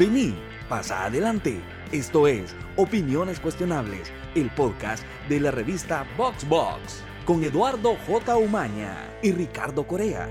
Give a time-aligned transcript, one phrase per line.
[0.00, 0.34] Vení,
[0.66, 1.60] pasa adelante.
[1.92, 8.34] Esto es Opiniones Cuestionables, el podcast de la revista VoxBox, con Eduardo J.
[8.38, 10.26] Umaña y Ricardo Corea.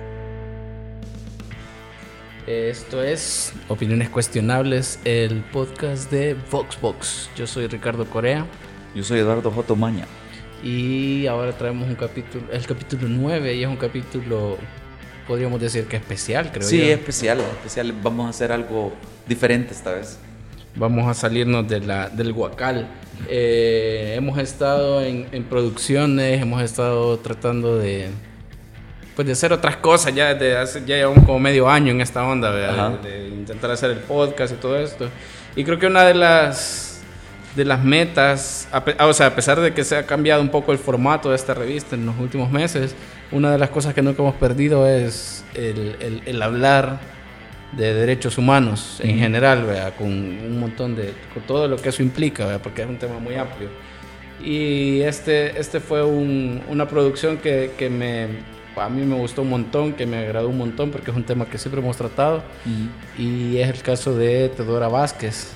[2.47, 7.29] Esto es Opiniones Cuestionables, el podcast de VoxBox.
[7.35, 8.47] Yo soy Ricardo Corea.
[8.95, 9.71] Yo soy Eduardo J.
[9.71, 10.07] Umaña.
[10.63, 14.57] Y ahora traemos un capítulo, el capítulo 9, y es un capítulo,
[15.29, 16.83] podríamos decir que especial, creo Sí, yo.
[16.85, 17.93] especial, especial.
[18.03, 18.91] Vamos a hacer algo
[19.27, 20.17] diferente esta vez.
[20.75, 22.87] Vamos a salirnos de la, del guacal.
[23.27, 28.07] Eh, hemos estado en, en producciones, hemos estado tratando de,
[29.15, 30.15] pues de hacer otras cosas.
[30.15, 32.51] Ya, desde hace, ya llevamos como medio año en esta onda.
[32.51, 35.09] De, de intentar hacer el podcast y todo esto.
[35.55, 37.01] Y creo que una de las,
[37.55, 40.49] de las metas, a pe- o sea, a pesar de que se ha cambiado un
[40.49, 42.95] poco el formato de esta revista en los últimos meses,
[43.31, 46.99] una de las cosas que nunca hemos perdido es el, el- el hablar
[47.73, 49.93] de derechos humanos en general, ¿verdad?
[49.97, 52.61] con un montón de, con todo lo que eso implica, ¿verdad?
[52.63, 53.69] porque es un tema muy amplio.
[54.43, 58.27] Y este, este fue un- una producción que, que me,
[58.75, 61.45] a mí me gustó un montón, que me agradó un montón, porque es un tema
[61.45, 62.41] que siempre hemos tratado,
[63.17, 65.51] y es el caso de Teodora Vázquez,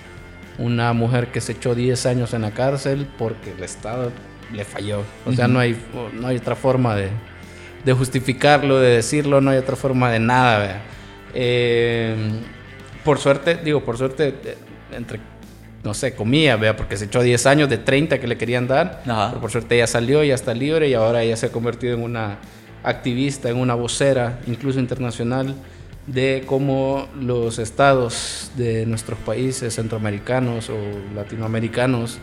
[0.59, 4.11] una mujer que se echó 10 años en la cárcel porque el Estado
[4.53, 5.01] le falló.
[5.25, 5.75] O sea, no, hay,
[6.13, 7.09] no hay otra forma de,
[7.83, 10.81] de justificarlo, de decirlo, no hay otra forma de nada.
[11.33, 12.15] Eh,
[13.03, 14.57] por suerte, digo, por suerte, eh,
[14.95, 15.19] entre,
[15.83, 16.77] no sé, comía, ¿verdad?
[16.77, 19.29] porque se echó 10 años de 30 que le querían dar, Ajá.
[19.29, 22.03] pero por suerte ella salió, ya está libre y ahora ella se ha convertido en
[22.03, 22.37] una
[22.83, 25.55] activista, en una vocera, incluso internacional,
[26.07, 30.77] de cómo los estados de nuestros países centroamericanos o
[31.15, 32.19] latinoamericanos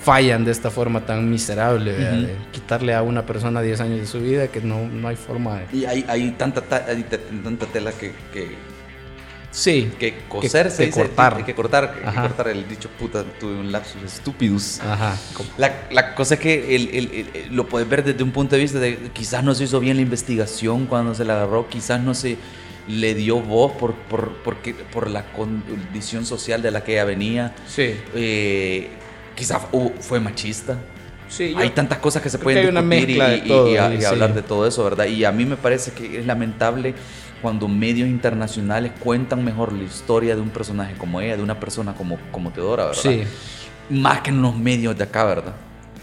[0.00, 2.14] fallan de esta forma tan miserable, ¿verdad?
[2.18, 2.26] Ujú.
[2.26, 5.60] de quitarle a una persona 10 años de su vida que no, no hay forma
[5.60, 5.76] de...
[5.76, 7.02] Y hay, hay, tanta, ta- hay
[7.44, 8.70] tanta tela que, que,
[9.52, 11.34] Sí, que coser, Que- que cortar.
[11.38, 14.80] Hay que cortar, que cortar el dicho puta, tuve un lapsus estúpidos.
[14.80, 15.16] ajá.
[15.58, 18.62] La, la cosa es que el- el- el- lo puedes ver desde un punto de
[18.62, 22.14] vista de quizás no se hizo bien la investigación cuando se la agarró, quizás no
[22.14, 22.36] se
[22.86, 27.52] le dio voz por, por, porque- por la condición social de la que ella venía.
[27.66, 28.88] Sí, Eh,
[29.40, 30.76] quizás hu- fue machista.
[31.28, 31.54] sí.
[31.56, 33.96] Hay tantas cosas que se pueden que discutir y, de y- todo y a- ahí,
[33.96, 34.04] y sí.
[34.06, 35.06] hablar de todo eso, ¿verdad?
[35.06, 36.94] Y a mí me parece que es lamentable
[37.40, 41.94] cuando medios internacionales cuentan mejor la historia de un personaje como ella, de una persona
[41.94, 43.00] como, como Teodora, ¿verdad?
[43.02, 43.22] Sí,
[43.88, 45.54] Más que en los medios de acá, ¿verdad?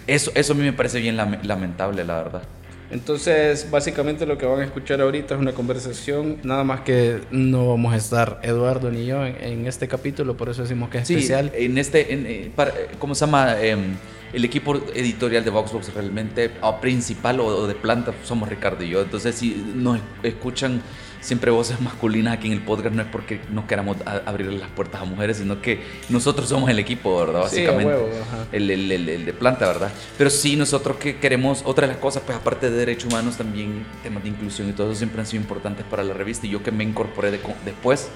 [0.07, 2.41] Eso, eso a mí me parece bien lame- lamentable, la verdad.
[2.89, 7.67] Entonces, básicamente lo que van a escuchar ahorita es una conversación, nada más que no
[7.69, 11.07] vamos a estar Eduardo ni yo en, en este capítulo, por eso decimos que es
[11.07, 11.51] Sí, especial.
[11.53, 13.59] en este, en, eh, para- eh, ¿cómo se llama?
[13.61, 13.95] Em,
[14.33, 18.89] el equipo editorial de Voxbox realmente, o principal o, o de planta, somos Ricardo y
[18.89, 19.01] yo.
[19.01, 20.81] Entonces, si nos escuchan
[21.21, 25.01] siempre voces masculinas aquí en el podcast, no es porque no queramos abrir las puertas
[25.01, 27.41] a mujeres, sino que nosotros somos el equipo, ¿verdad?
[27.49, 27.85] Sí, Básicamente.
[27.93, 28.45] huevo, ajá.
[28.51, 29.91] el, el- el- el de planta, ¿verdad?
[30.17, 33.85] Pero sí, nosotros que queremos, otra de las cosas, pues aparte de derechos humanos, también
[34.03, 36.45] temas de inclusión y todo eso siempre han sido importantes para la revista.
[36.47, 38.09] Y yo que me incorporé de- después,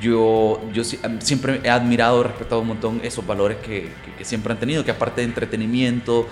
[0.00, 4.52] yo, yo sí- siempre he admirado, respetado un montón esos valores que, que- que siempre
[4.52, 6.28] han tenido, que aparte de entretenimiento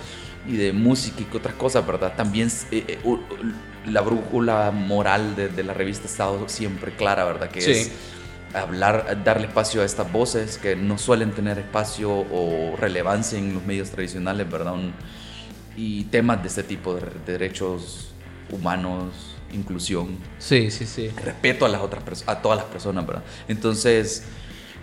[0.47, 2.15] y de música y otras cosas, ¿verdad?
[2.17, 2.99] También eh, eh,
[3.87, 7.49] la brújula moral de, de la revista ha estado siempre clara, ¿verdad?
[7.51, 7.71] Que Sí.
[7.73, 7.91] es
[8.55, 13.65] hablar, darle espacio a estas voces que no suelen tener espacio o relevancia en los
[13.65, 14.75] medios tradicionales, ¿verdad?
[14.75, 14.93] Un-
[15.77, 18.13] y temas de este tipo, de, de derechos
[18.51, 21.09] humanos, inclusión, Sí, sí, sí.
[21.25, 23.23] respeto a las otras a todas las personas, ¿verdad?
[23.47, 24.25] Entonces,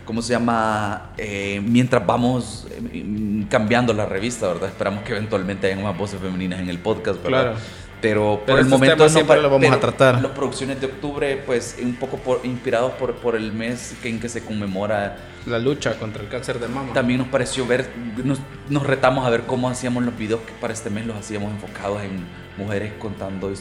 [0.06, 1.12] ¿cómo se llama?
[1.18, 4.70] Eh, mientras vamos eh, mm, cambiando la revista, ¿verdad?
[4.70, 7.42] Esperamos que eventualmente haya más voces femeninas en el podcast, ¿verdad?
[7.44, 7.58] Claro.
[8.02, 10.22] Pero por Pero el estos momento no siempre los vamos a tratar.
[10.22, 14.20] Las producciones de octubre, pues un poco por, inspirados por, por el mes que, en
[14.20, 16.94] que se conmemora La lucha contra el cáncer de mama.
[16.94, 17.90] también nos pareció ver,
[18.24, 18.40] nos,
[18.70, 22.02] nos retamos a ver cómo hacíamos los videos que para este mes los hacíamos enfocados
[22.04, 22.26] en
[22.58, 23.52] mujeres contando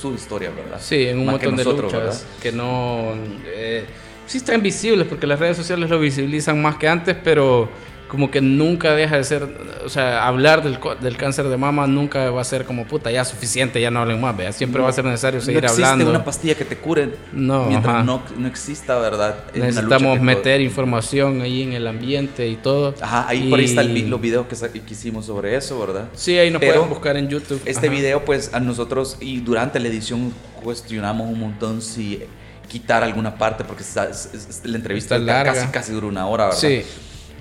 [0.00, 0.78] su historia, ¿verdad?
[0.80, 2.40] Sí, en un Más montón de nosotros, luchas ¿verdad?
[2.42, 3.14] que no...
[3.46, 3.84] eh,
[4.26, 7.68] sí están visibles porque las redes sociales lo visibilizan más que antes, pero
[8.08, 9.48] como que nunca deja de ser...
[9.84, 13.24] O sea, hablar del, del cáncer de mama nunca va a ser como, puta, ya
[13.24, 14.52] suficiente, ya no hablen más, ¿vea?
[14.52, 16.10] Siempre va a ser necesario seguir no existe hablando.
[16.10, 19.36] una pastilla que te cure No, mientras no, no exista, ¿verdad?
[19.54, 22.94] Es Necesitamos meter todo- información ahí en el ambiente y todo.
[23.00, 26.08] Ajá, ahí por ahí están Y- los videos que, que hicimos sobre eso, ¿verdad?
[26.14, 27.60] Sí, ahí nos Pero pueden buscar en YouTube.
[27.64, 27.96] Este Ajá.
[27.96, 30.32] video, pues a nosotros y durante la edición
[30.62, 32.22] cuestionamos un montón si
[32.68, 35.54] quitar alguna parte, porque sa- es- es- la entrevista Está larga.
[35.54, 36.58] casi, casi dura una hora, ¿verdad?
[36.58, 36.82] Sí.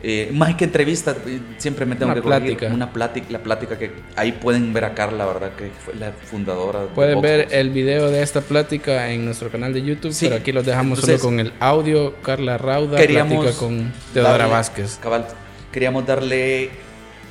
[0.07, 2.73] Eh, más que entrevista, eh, siempre me tengo Una que corregir, plática.
[2.75, 5.53] Una plática, la plática que ahí pueden ver a Carla, ¿verdad?
[5.55, 6.81] Que fue la fundadora.
[6.81, 10.27] de Pueden ver el video de esta plática en nuestro canal de YouTube, Sí.
[10.27, 12.13] pero aquí los dejamos Entonces, solo con el audio.
[12.21, 14.99] Carla Rauda plática con Teodora darle- Vázquez.
[15.01, 15.25] Cabal,
[15.71, 16.69] queríamos darle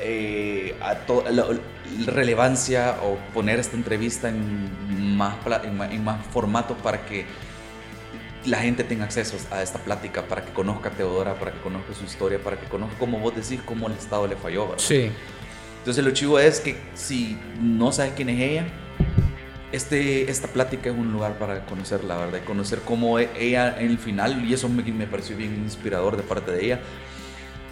[0.01, 6.77] eh, a to- la, la relevancia o poner esta entrevista en más, en, más formatos
[6.83, 7.25] para que
[8.47, 11.95] la gente tenga acceso a esta plática, para que conozca a Teodora, para que conozca
[11.95, 14.69] su historia, para que conozca, como vos decís, cómo el Estado le falló.
[14.69, 14.83] ¿verdad?
[14.85, 15.11] Sí,
[15.79, 18.67] Entonces lo chivo es que si no sabes quién es ella,
[19.73, 22.41] este, esta plática es un lugar para conocerla, ¿verdad?
[22.43, 26.17] Y conocer cómo e- ella en el final, y eso me, me pareció bien inspirador
[26.17, 26.81] de parte de ella,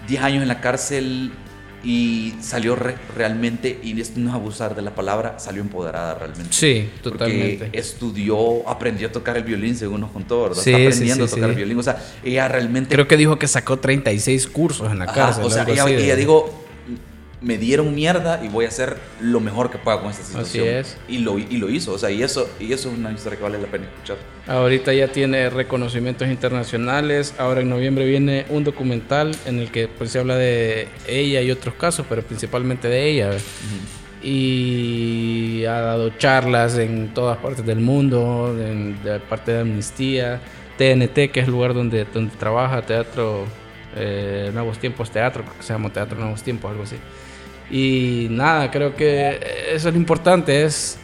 [0.08, 1.32] 10 años en la cárcel
[1.84, 6.52] y salió re- realmente, y esto no es abusar de la palabra, salió empoderada realmente.
[6.52, 7.70] sí, Porque totalmente.
[7.72, 10.62] estudió, aprendió a tocar el violín, según nos contó, ¿verdad?
[10.62, 11.78] Sí, Está aprendiendo sí, a tocar el violín.
[11.78, 15.44] O sea, ella realmente Creo que dijo que sacó 36 cursos en la Ajá, cárcel.
[15.44, 16.61] o sea, ella, así ella digo,
[17.42, 20.68] me dieron mierda y voy a hacer lo mejor que pueda con esta situación.
[20.68, 20.96] es.
[21.08, 23.42] Y lo, y lo hizo, o sea, y eso, y eso es una historia que
[23.42, 24.16] vale la pena escuchar.
[24.46, 27.34] Ahorita ya tiene reconocimientos internacionales.
[27.38, 31.50] Ahora en noviembre viene un documental en el que pues, se habla de ella y
[31.50, 33.30] otros casos, pero principalmente de ella.
[33.30, 33.44] ¿ves?
[34.24, 40.40] Y ha dado charlas en todas partes del mundo, en- de parte de Amnistía,
[40.78, 43.44] TNT, que es el lugar donde, donde trabaja, Teatro
[43.96, 46.96] eh, Nuevos Tiempos Teatro, creo que se llama Teatro Nuevos Tiempos, algo así.
[47.70, 49.38] Y nada, creo que
[49.72, 50.98] eso es lo importante, es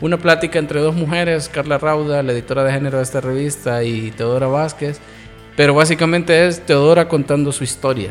[0.00, 4.10] una plática entre dos mujeres, Carla Rauda, la editora de género de esta revista, y
[4.12, 5.00] Teodora Vázquez,
[5.56, 8.10] pero básicamente es Teodora contando su historia.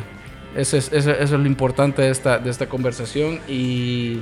[0.56, 4.20] Eso es, eso, eso es lo importante de esta, de esta conversación y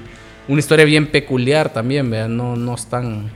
[0.47, 2.35] una historia bien peculiar también, ¿vean?
[2.35, 3.29] No, no es tan...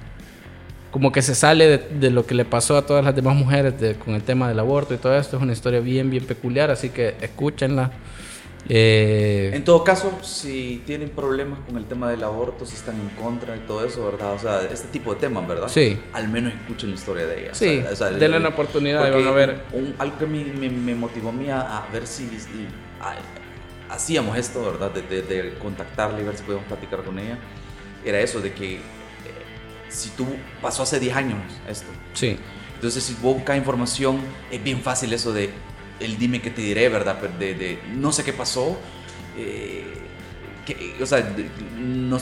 [0.92, 3.80] Como que se sale de, de lo que le pasó a todas las demás mujeres
[3.80, 5.38] de- con el tema del aborto y todo esto.
[5.38, 7.92] Es una historia bien, bien peculiar, así que escúchenla.
[8.68, 13.10] Eh, En todo caso, si tienen problemas con el tema del aborto, si están en
[13.10, 14.34] contra y todo eso, ¿verdad?
[14.34, 15.68] O sea, este tipo de temas, ¿verdad?
[15.70, 16.00] Sí.
[16.14, 17.54] Al menos escuchen la historia de ella.
[17.56, 19.64] Sí, O sea, denle una oportunidad y van a ver.
[19.72, 22.68] un- algo que me, me- me motivó a mí a, ver si, si-
[23.02, 24.92] a- hacíamos esto, ¿verdad?
[24.92, 27.38] De, de- de contactarla y ver si podíamos platicar con ella.
[28.06, 28.80] Era eso, de que eh,
[29.90, 30.28] si tú
[30.62, 32.38] pasó hace 10 años esto, sí,
[32.76, 34.20] entonces, si vos buscas información,
[34.52, 35.50] es bien fácil eso de
[36.00, 37.18] el dime que te diré, ¿verdad?
[37.40, 38.78] De, de no sé qué pasó.
[39.38, 39.84] eh,
[40.66, 41.50] que- o sea, de-
[41.80, 42.18] no,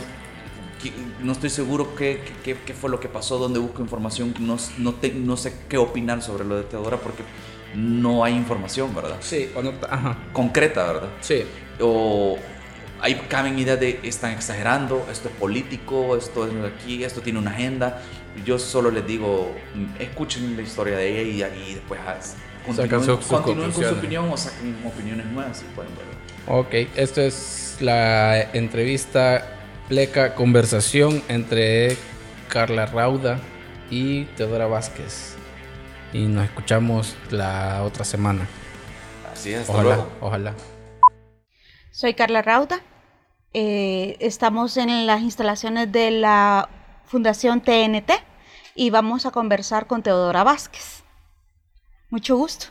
[0.82, 0.92] que-
[1.22, 4.34] no estoy seguro qué, qué- qué fue lo que pasó, dónde busco información.
[4.40, 7.24] No, no, te- no sé qué opinar sobre lo de Teodora porque
[7.76, 9.18] no hay información, ¿verdad?
[9.20, 11.10] sí, o no- ajá, Concreta, ¿verdad?
[11.22, 11.44] sí.
[11.80, 12.38] o
[13.02, 17.52] ahí caben ideas de están exagerando, esto es político, esto es aquí, esto tiene una
[17.52, 18.02] agenda.
[18.46, 19.54] Yo solo les digo,
[20.00, 22.18] escuchen la historia de ella y, y después ah,
[22.76, 25.58] continúen, sus continúen con su opinión o saquen opiniones nuevas.
[25.58, 26.14] si pueden, ¿verdad?
[26.60, 29.46] Ok, esto es la entrevista
[29.88, 31.98] pleca conversación entre
[32.50, 33.40] Carla Rauda
[33.90, 35.36] y Teodora Vázquez.
[36.14, 38.48] Y nos escuchamos la otra semana.
[39.32, 40.12] Así es, hasta Ojalá, luego.
[40.22, 40.54] ojalá.
[41.92, 42.80] Soy Carla Rauda.
[43.54, 46.70] Eh, estamos en las instalaciones de la
[47.06, 48.12] Fundación TNT
[48.76, 51.04] y vamos a conversar con Teodora Vázquez.
[52.10, 52.68] Mucho gusto.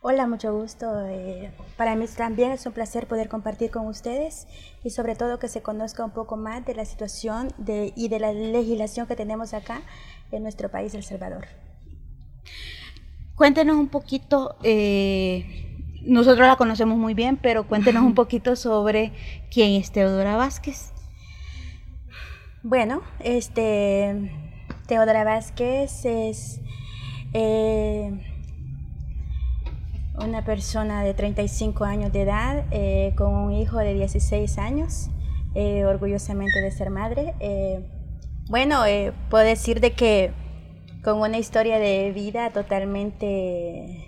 [0.00, 0.86] Hola, mucho gusto.
[1.06, 4.46] Eh, para mí también es un placer poder compartir con ustedes
[4.84, 8.20] y sobre todo que se conozca un poco más de la situación de, y de
[8.20, 9.82] la legislación que tenemos acá
[10.32, 11.46] en nuestro país, El Salvador.
[13.34, 19.12] Cuéntenos un poquito, eh, nosotros la conocemos muy bien, pero cuéntenos un poquito sobre
[19.50, 20.92] quién es Teodora Vázquez.
[22.64, 24.32] Bueno, este,
[24.86, 26.60] Teodora Vázquez es
[27.32, 28.37] eh,
[30.22, 35.10] una persona de 35 años de edad eh, con un hijo de 16 años,
[35.54, 37.34] eh, orgullosamente de ser madre.
[37.40, 37.88] Eh,
[38.48, 38.82] bueno,
[39.30, 40.32] puedo decir de que
[41.04, 44.04] con una historia de vida totalmente...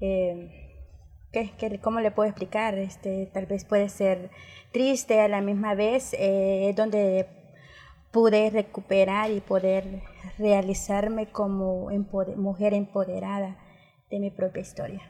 [0.00, 2.74] ¿qué- cómo le puedo explicar?
[2.78, 4.30] Este, tal vez puede ser
[4.72, 6.12] triste a la misma vez,
[6.76, 7.26] donde
[8.10, 10.02] pude recuperar y poder
[10.38, 11.88] realizarme como
[12.36, 13.56] mujer empoderada
[14.10, 15.02] de mi propia historia.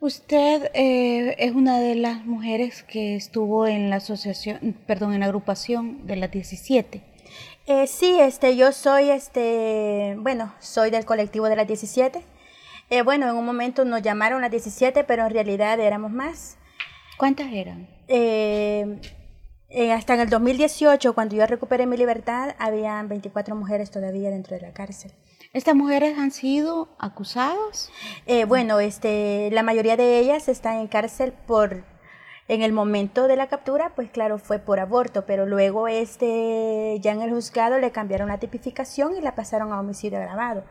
[0.00, 5.26] Usted eh, es una de las mujeres que estuvo en la asociación, perdón, en la
[5.26, 7.02] agrupación de las 17.
[7.66, 12.22] Eh, sí, este, yo soy, este, bueno, soy del colectivo de las 17.
[12.88, 16.56] Eh, bueno, en un momento nos llamaron las 17, pero en realidad éramos más.
[17.18, 17.86] ¿Cuántas eran?
[19.94, 24.62] Hasta en el 2018, cuando yo recuperé mi libertad, habían 24 mujeres todavía dentro de
[24.62, 25.12] la cárcel.
[25.52, 27.90] ¿Estas mujeres han sido acusadas?
[28.26, 31.82] Eh, bueno, este, la mayoría de ellas están en cárcel por,
[32.46, 37.10] en el momento de la captura, pues claro, fue por aborto, pero luego este, ya
[37.10, 40.62] en el juzgado le cambiaron la tipificación y la pasaron a homicidio agravado.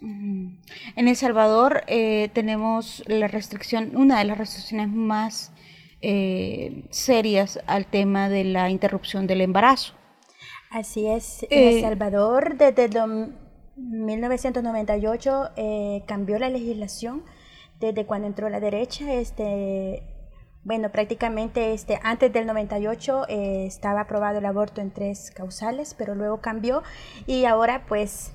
[0.00, 0.58] En
[0.96, 5.52] El Salvador eh, tenemos la restricción, una de las restricciones más
[6.00, 9.92] eh, serias al tema de la interrupción del embarazo.
[10.70, 12.88] Así es, en El Salvador desde
[13.78, 17.22] 1998 eh, cambió la legislación
[17.78, 19.12] desde cuando entró la derecha.
[19.12, 20.02] Este,
[20.64, 26.14] bueno, prácticamente este, antes del 98 eh, estaba aprobado el aborto en tres causales, pero
[26.14, 26.82] luego cambió
[27.26, 28.32] y ahora pues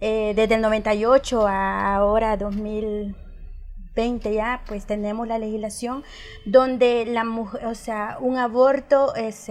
[0.00, 6.02] eh, desde el 98 a ahora 2020 ya pues tenemos la legislación
[6.46, 9.48] donde la mujer, o sea, un aborto es,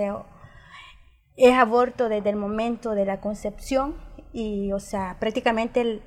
[1.38, 6.02] es aborto desde el momento de la concepción y, o sea, prácticamente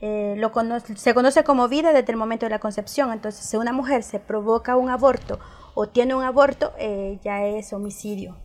[0.00, 0.52] eh, lo
[0.94, 3.12] se conoce como vida desde el momento de la concepción.
[3.12, 5.40] Entonces, si una mujer se provoca un aborto
[5.74, 8.36] o tiene un aborto, eh, ya es homicidio.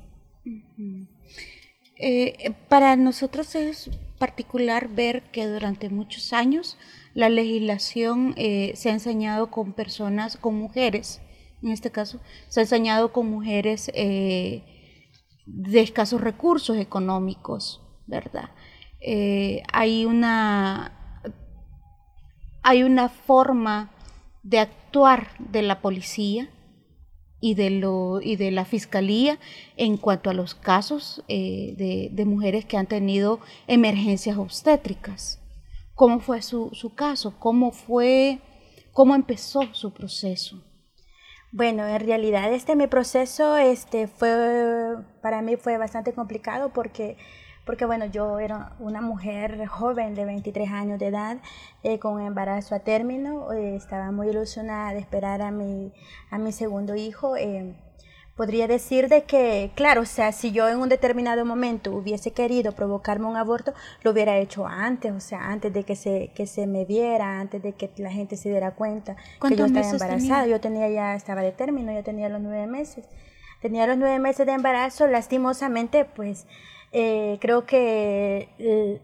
[1.95, 6.77] Eh, para nosotros es particular ver que durante muchos años
[7.13, 11.21] la legislación se ha enseñado con personas, con mujeres,
[11.61, 14.61] en este caso, se ha enseñado con mujeres de
[15.81, 18.49] escasos recursos económicos, ¿verdad?
[19.05, 21.21] Eh, hay, una,
[22.61, 23.91] hay una forma
[24.43, 26.49] de actuar de la policía
[27.41, 29.37] y de, lo, y de la fiscalía
[29.75, 35.41] en cuanto a los casos eh, de, mujeres que han tenido emergencias obstétricas.
[35.93, 37.37] ¿Cómo fue su, su caso?
[37.39, 38.39] ¿Cómo fue,
[38.93, 40.63] cómo empezó su proceso?
[41.51, 47.17] Bueno, en realidad este mi proceso este fue para mí fue bastante complicado porque
[47.65, 51.37] porque bueno, yo era una mujer joven de 23 años de edad,
[51.83, 55.93] eh, con embarazo a término, eh, estaba muy ilusionada de esperar a mi,
[56.29, 57.37] a mi segundo hijo.
[57.37, 57.73] Eh,
[58.35, 62.71] podría decir de que, claro, o sea, si yo en un determinado momento hubiese querido
[62.71, 66.65] provocarme un aborto, lo hubiera hecho antes, o sea, antes de que se, que se
[66.65, 69.15] me viera, antes de que la gente se diera cuenta
[69.47, 70.47] que yo estaba embarazada.
[70.47, 73.05] Yo tenía ya, estaba de término, ya tenía los nueve meses.
[73.61, 76.47] Tenía los nueve meses de embarazo, lastimosamente, pues
[76.93, 79.01] eh, creo que eh,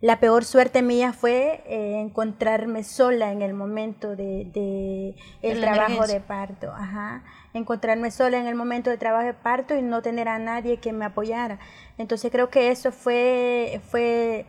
[0.00, 6.18] la peor suerte mía fue eh, encontrarme sola en el momento de, el trabajo de
[6.18, 7.22] parto, ajá,
[7.54, 10.92] encontrarme sola en el momento de trabajo de parto y no tener a nadie que
[10.92, 11.60] me apoyara.
[11.96, 14.44] Entonces creo que eso fue, fue,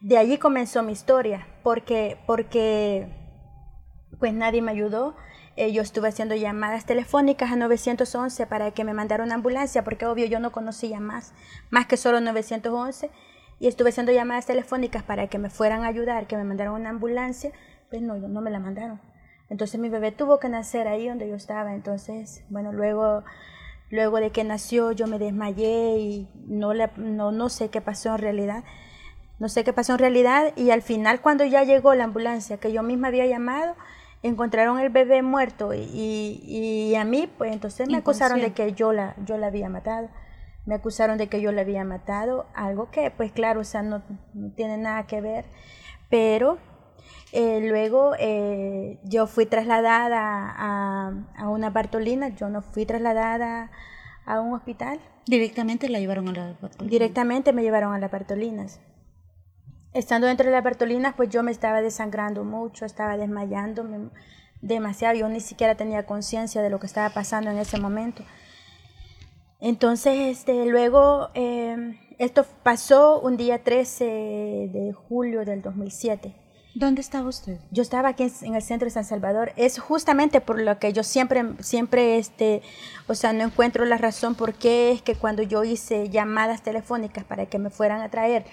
[0.00, 3.08] de allí comenzó mi historia, porque, porque
[4.20, 5.16] pues nadie me ayudó,
[5.56, 10.06] eh, yo estuve haciendo llamadas telefónicas a 911 para que me mandara una ambulancia, porque
[10.06, 11.32] obvio yo no conocía más,
[11.70, 13.10] más que solo 911.
[13.58, 16.90] Y estuve haciendo llamadas telefónicas para que me fueran a ayudar, que me mandaran una
[16.90, 17.52] ambulancia,
[17.88, 19.00] pues no, no me la mandaron.
[19.48, 21.74] Entonces mi bebé tuvo que nacer ahí donde yo estaba.
[21.74, 23.24] Entonces, bueno, luego,
[23.90, 28.18] luego de que nació yo me desmayé y no, no, no sé qué pasó en
[28.18, 28.64] realidad.
[29.38, 32.72] No sé qué pasó en realidad y al final cuando ya llegó la ambulancia que
[32.72, 33.74] yo misma había llamado,
[34.22, 39.14] encontraron el bebé muerto y, a mí, pues entonces me acusaron de que yo la,
[39.24, 40.08] yo la había matado.
[40.64, 44.02] Me acusaron de que yo la había matado, algo que, pues claro, o sea, no,
[44.56, 45.44] tiene nada que ver.
[46.10, 46.58] Pero
[47.32, 53.70] eh, luego eh, yo fui trasladada a, a, una Bartolina, yo no fui trasladada
[54.24, 54.98] a un hospital.
[55.26, 56.90] Directamente la llevaron a la Bartolinas.
[56.90, 58.80] Directamente me llevaron a las Bartolinas.
[59.96, 64.10] Estando dentro de las Bertolinas, pues yo me estaba desangrando mucho, estaba desmayándome
[64.60, 68.22] demasiado, yo ni siquiera tenía conciencia de lo que estaba pasando en ese momento.
[69.58, 76.34] Entonces, este, luego, em, esto pasó un día 13 de julio del 2007.
[76.74, 77.58] ¿Dónde estaba usted?
[77.70, 79.54] Yo estaba aquí en, el centro de San Salvador.
[79.56, 82.60] Es justamente por lo que yo siempre, siempre, este,
[83.08, 87.24] o sea, no encuentro la razón por qué es que cuando yo hice llamadas telefónicas
[87.24, 88.44] para que me fueran a traer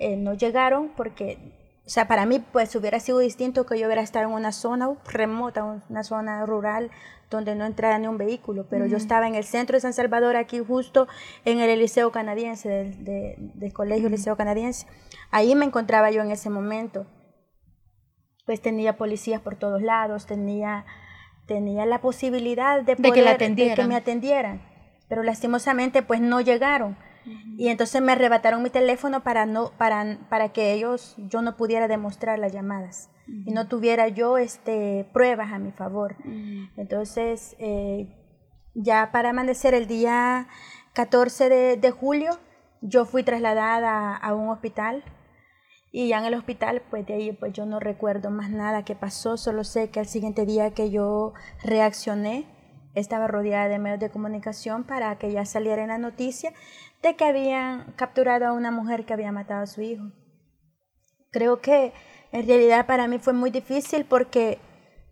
[0.00, 1.36] eh, no llegaron porque,
[1.84, 4.88] o sea, para mí pues hubiera sido distinto que yo hubiera estado en una zona
[5.04, 6.90] remota, una zona rural
[7.28, 10.36] donde no entrara ni un vehículo, pero yo estaba en el centro de San Salvador,
[10.36, 11.06] aquí justo
[11.44, 14.86] en el Liceo Canadiense, del, Colegio Liceo Canadiense.
[15.30, 17.06] Ahí me encontraba yo en ese momento.
[18.46, 20.86] Pues tenía policías por todos lados, tenía,
[21.46, 24.62] tenía la posibilidad de, poder, que, de que me atendieran,
[25.08, 26.96] pero lastimosamente pues no llegaron.
[27.56, 31.88] Y entonces me arrebataron mi teléfono para, no, para, para que ellos, yo no pudiera
[31.88, 36.16] demostrar las llamadas y no tuviera yo este, pruebas a mi favor.
[36.76, 38.08] Entonces, eh,
[38.74, 40.48] ya para amanecer el día
[40.94, 42.38] 14 de, julio,
[42.80, 45.04] yo fui trasladada a, un hospital
[45.92, 48.94] Y ya en el hospital, pues de ahí pues yo no recuerdo más nada que
[48.94, 52.46] pasó, solo sé que al siguiente día que yo reaccioné,
[52.94, 56.52] estaba rodeada de medios de comunicación para que ya saliera en la noticia
[57.02, 60.04] de que habían capturado a una mujer que había matado a su hijo.
[61.30, 61.92] Creo que
[62.32, 64.58] en realidad para mí fue muy difícil porque,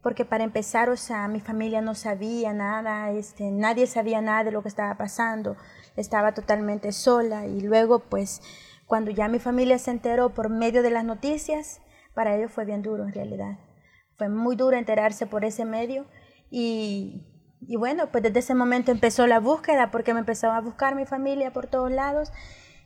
[0.02, 4.52] porque para empezar, o sea, mi familia no sabía nada, este, nadie sabía nada de
[4.52, 5.56] lo que estaba pasando,
[5.96, 8.42] estaba totalmente sola y luego pues
[8.86, 11.80] cuando ya mi familia se enteró por medio de las noticias,
[12.14, 13.58] para ellos fue bien duro en realidad.
[14.16, 16.06] Fue muy duro enterarse por ese medio
[16.50, 20.94] y, y bueno, pues desde ese momento empezó la búsqueda porque me empezaba a buscar
[20.94, 22.32] mi familia por todos lados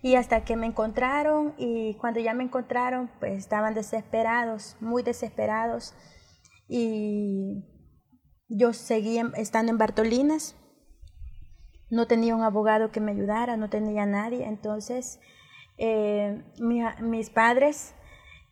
[0.03, 5.95] y hasta que me encontraron y cuando ya me encontraron pues estaban desesperados, muy desesperados.
[6.69, 7.65] Y
[8.49, 10.57] yo seguía estando en Bartolinas,
[11.91, 15.21] no tenía un abogado que me ayudara, no tenía nadie, entonces
[15.77, 17.95] eh, mis padres,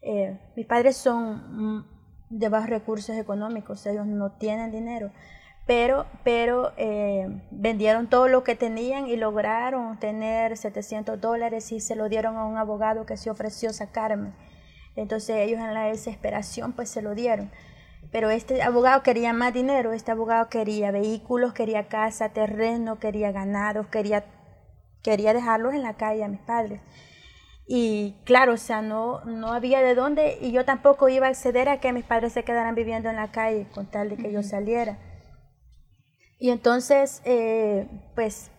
[0.02, 1.86] eh, mis padres son
[2.28, 5.10] de bajos recursos económicos, ellos no tienen dinero,
[5.70, 11.94] pero, pero eh, vendieron todo lo que tenían y lograron tener 700 dólares y se
[11.94, 14.32] lo dieron a un abogado que se ofreció sacarme.
[14.96, 17.52] Entonces ellos en la desesperación pues se lo dieron.
[18.10, 23.86] Pero este abogado quería más dinero, este abogado quería vehículos, quería casa, terreno, quería ganados,
[23.86, 24.24] quería,
[25.04, 26.80] quería dejarlos en la calle a mis padres.
[27.68, 31.68] Y claro, o sea, no, no había de dónde y yo tampoco iba a acceder
[31.68, 34.42] a que mis padres se quedaran viviendo en la calle con tal de que yo
[34.42, 34.98] saliera.
[36.40, 38.50] Y entonces, eh, pues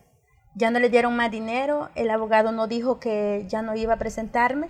[0.55, 3.97] ya no le dieron más dinero, el abogado no dijo que ya no iba a
[3.97, 4.69] presentarme.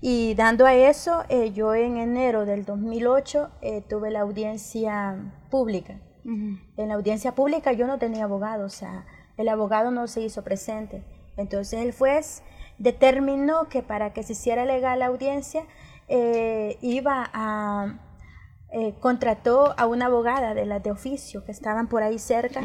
[0.00, 6.00] Y dando a eso, eh, yo en enero del 2008 eh, tuve la audiencia pública.
[6.24, 9.06] En la audiencia pública yo no tenía abogado, o sea,
[9.38, 11.02] el abogado no se hizo presente.
[11.38, 12.42] Entonces el juez
[12.76, 15.64] determinó que para que se hiciera legal la audiencia
[16.82, 18.07] iba a
[18.70, 22.60] eh, contrató a una abogada de las de oficio que estaban por ahí cerca.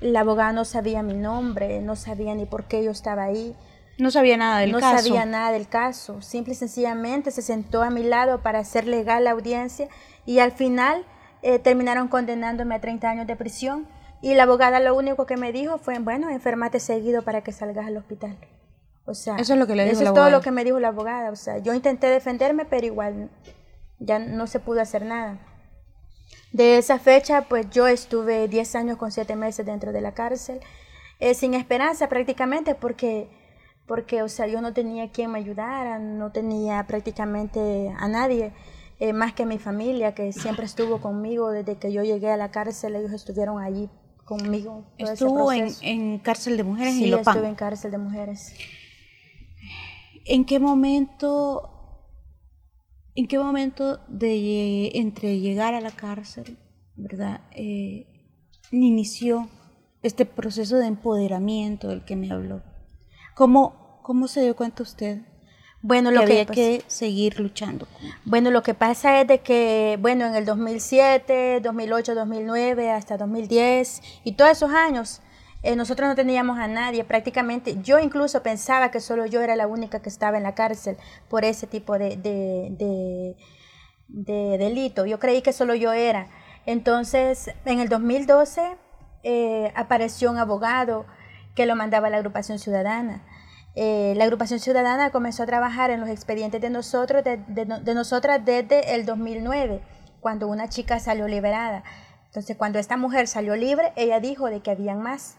[0.00, 3.56] La abogada no sabía mi nombre, no sabía ni por qué yo estaba ahí.
[3.98, 4.92] No sabía nada del caso.
[4.92, 6.22] No sabía nada del caso.
[6.22, 9.88] Simple y sencillamente se sentó a mi lado para hacer legal la audiencia
[10.26, 11.04] y al final
[11.42, 13.88] eh, terminaron condenándome a 30 años de prisión.
[14.22, 17.86] Y la abogada lo único que me dijo fue, bueno, enfermate seguido para que salgas
[17.86, 18.36] al hospital.
[19.06, 20.78] O sea, eso es lo que le dijo eso es todo lo que me dijo
[20.78, 21.30] la abogada.
[21.30, 23.30] O sea, yo intenté defenderme, pero igual
[23.98, 25.38] ya no se pudo hacer nada.
[26.52, 30.60] De esa fecha, pues yo estuve 10 años con 7 meses dentro de la cárcel,
[31.18, 33.28] eh, sin esperanza prácticamente, porque,
[33.86, 38.52] porque, o sea, yo no tenía quien me ayudara, no tenía prácticamente a nadie,
[39.00, 42.36] eh, más que a mi familia, que siempre estuvo conmigo desde que yo llegué a
[42.36, 43.90] la cárcel, ellos estuvieron allí
[44.24, 44.84] conmigo.
[44.98, 48.54] ¿Estuvo en, en, cárcel de mujeres sí, en estuve en cárcel de mujeres.
[50.24, 51.75] ¿En qué momento
[53.16, 56.58] ¿En qué momento de entre llegar a la cárcel,
[56.96, 58.06] verdad, eh,
[58.70, 59.48] inició
[60.02, 62.62] este proceso de empoderamiento del que me habló?
[63.34, 65.22] ¿Cómo, cómo se dio cuenta usted?
[65.80, 67.88] Bueno, lo que, había que seguir luchando.
[68.26, 74.02] Bueno, lo que pasa es de que, bueno, en el 2007, 2008, 2009, hasta 2010
[74.24, 75.22] y todos esos años,
[75.66, 79.66] eh, nosotros no teníamos a nadie, prácticamente yo incluso pensaba que solo yo era la
[79.66, 80.96] única que estaba en la cárcel
[81.28, 83.36] por ese tipo de, de,
[84.58, 85.06] delito.
[85.06, 86.28] Yo creí que solo yo era.
[86.66, 88.76] Entonces, en el 2012
[89.24, 91.04] eh, apareció un abogado
[91.56, 93.26] que lo mandaba a la agrupación ciudadana.
[93.74, 98.44] Eh, la agrupación ciudadana comenzó a trabajar en los expedientes de nosotros, de, de, nosotras
[98.44, 99.82] desde el 2009,
[100.20, 101.82] cuando una chica salió liberada.
[102.26, 105.38] Entonces, cuando esta mujer salió libre, ella dijo de que habían más.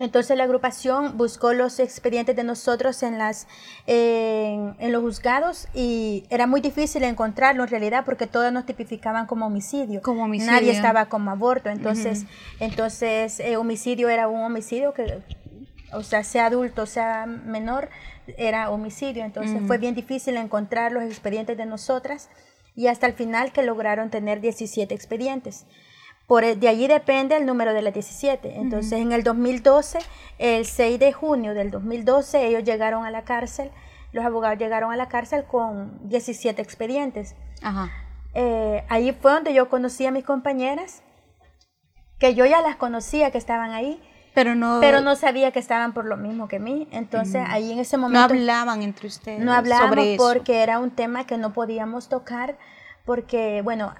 [0.00, 3.46] Entonces la agrupación buscó los expedientes de nosotros en, las,
[3.86, 9.46] en, los juzgados y era muy difícil encontrarlo en realidad porque todos nos tipificaban como
[9.46, 10.00] homicidio.
[10.02, 10.52] Como homicidio.
[10.52, 11.68] Nadie estaba como aborto.
[11.68, 12.26] Entonces,
[12.60, 15.20] entonces eh, homicidio era un homicidio que,
[15.92, 17.90] o sea, sea adulto, sea menor,
[18.36, 19.24] era homicidio.
[19.24, 22.30] Entonces fue bien difícil encontrar los expedientes de nosotras
[22.76, 25.66] y hasta el final que lograron tener 17 expedientes.
[26.28, 28.58] Por, e, de allí depende el número de las 17.
[28.58, 29.98] Entonces, en el 2012,
[30.36, 33.70] el 6 de junio del 2012, ellos llegaron a la cárcel,
[34.12, 37.34] los abogados llegaron a la cárcel con 17 expedientes.
[37.62, 37.90] Ajá.
[38.34, 41.02] Eh, ahí fue donde yo conocí a mis compañeras,
[42.18, 43.98] que yo ya las conocía que estaban ahí,
[44.34, 46.88] pero no, pero no sabía que estaban por lo mismo que mí.
[46.90, 48.34] Entonces, ahí en ese momento...
[48.34, 49.40] No hablaban entre ustedes.
[49.40, 52.58] No hablábamos porque era un tema que no podíamos tocar,
[53.06, 53.94] porque, bueno,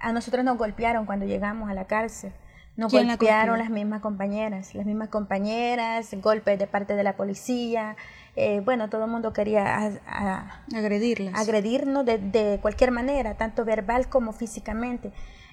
[0.00, 2.32] a nosotros nos golpearon cuando llegamos a la cárcel.
[2.76, 7.14] Nos ¿Quién la golpearon las mismas compañeras, las mismas compañeras, golpes de parte de la
[7.16, 7.96] policía.
[8.36, 11.34] eh, bueno, todo el mundo quería a- a- Agredirlas.
[11.34, 15.10] agredirnos de, de cualquier manera, tanto verbal como físicamente.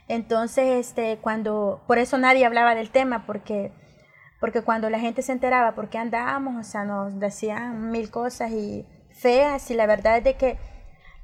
[0.08, 3.71] Entonces, este, cuando, por eso nadie hablaba del tema, porque,
[4.39, 8.51] porque cuando la gente se enteraba por qué andábamos, o sea, nos decían mil cosas
[8.51, 10.60] y feas, y la verdad es de que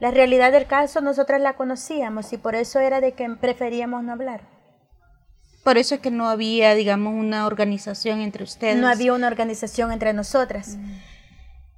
[0.02, 4.12] la realidad del caso nosotras la conocíamos y por eso era de que preferíamos no
[4.12, 4.42] hablar.
[5.64, 8.78] Por eso es que no había, digamos, una organización entre ustedes.
[8.78, 10.78] No había una organización entre nosotras.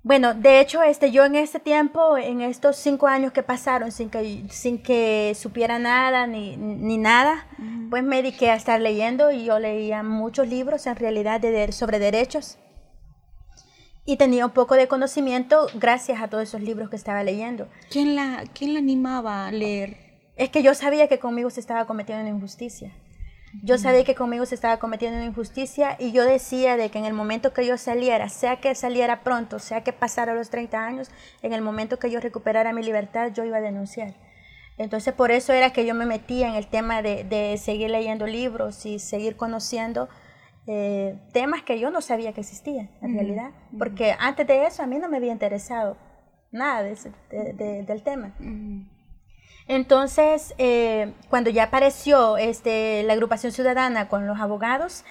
[0.04, 4.10] Bueno, de hecho, este, yo en este tiempo, en estos cinco años que pasaron sin
[4.10, 7.46] que, sin que supiera nada ni, ni nada,
[7.90, 12.00] pues me dediqué a estar leyendo y yo leía muchos libros en realidad de- sobre
[12.00, 12.58] derechos
[14.06, 17.68] y tenía un poco de conocimiento gracias a todos esos libros que estaba leyendo.
[17.90, 19.98] ¿Quién la, quién la animaba a leer?
[20.36, 22.92] Es que yo sabía que conmigo se estaba cometiendo una injusticia.
[23.62, 27.06] Yo sabía que conmigo se estaba cometiendo una injusticia y yo decía de que en
[27.06, 31.12] el momento que yo saliera, sea que saliera pronto, sea que pasara los 30 años,
[31.44, 34.16] en el momento que yo recuperara mi libertad, yo iba a denunciar.
[34.80, 38.26] Entonces por eso era que yo me metía en el tema de, de seguir leyendo
[38.26, 40.10] libros y seguir conociendo
[40.68, 43.52] eh, temas que yo no sabía que existían en realidad.
[43.78, 45.98] Porque antes de eso a mí no me había interesado
[46.52, 48.34] nada de ese- de- de- del tema.
[49.68, 55.06] Entonces, eh, cuando ya apareció este, la agrupación ciudadana con los abogados,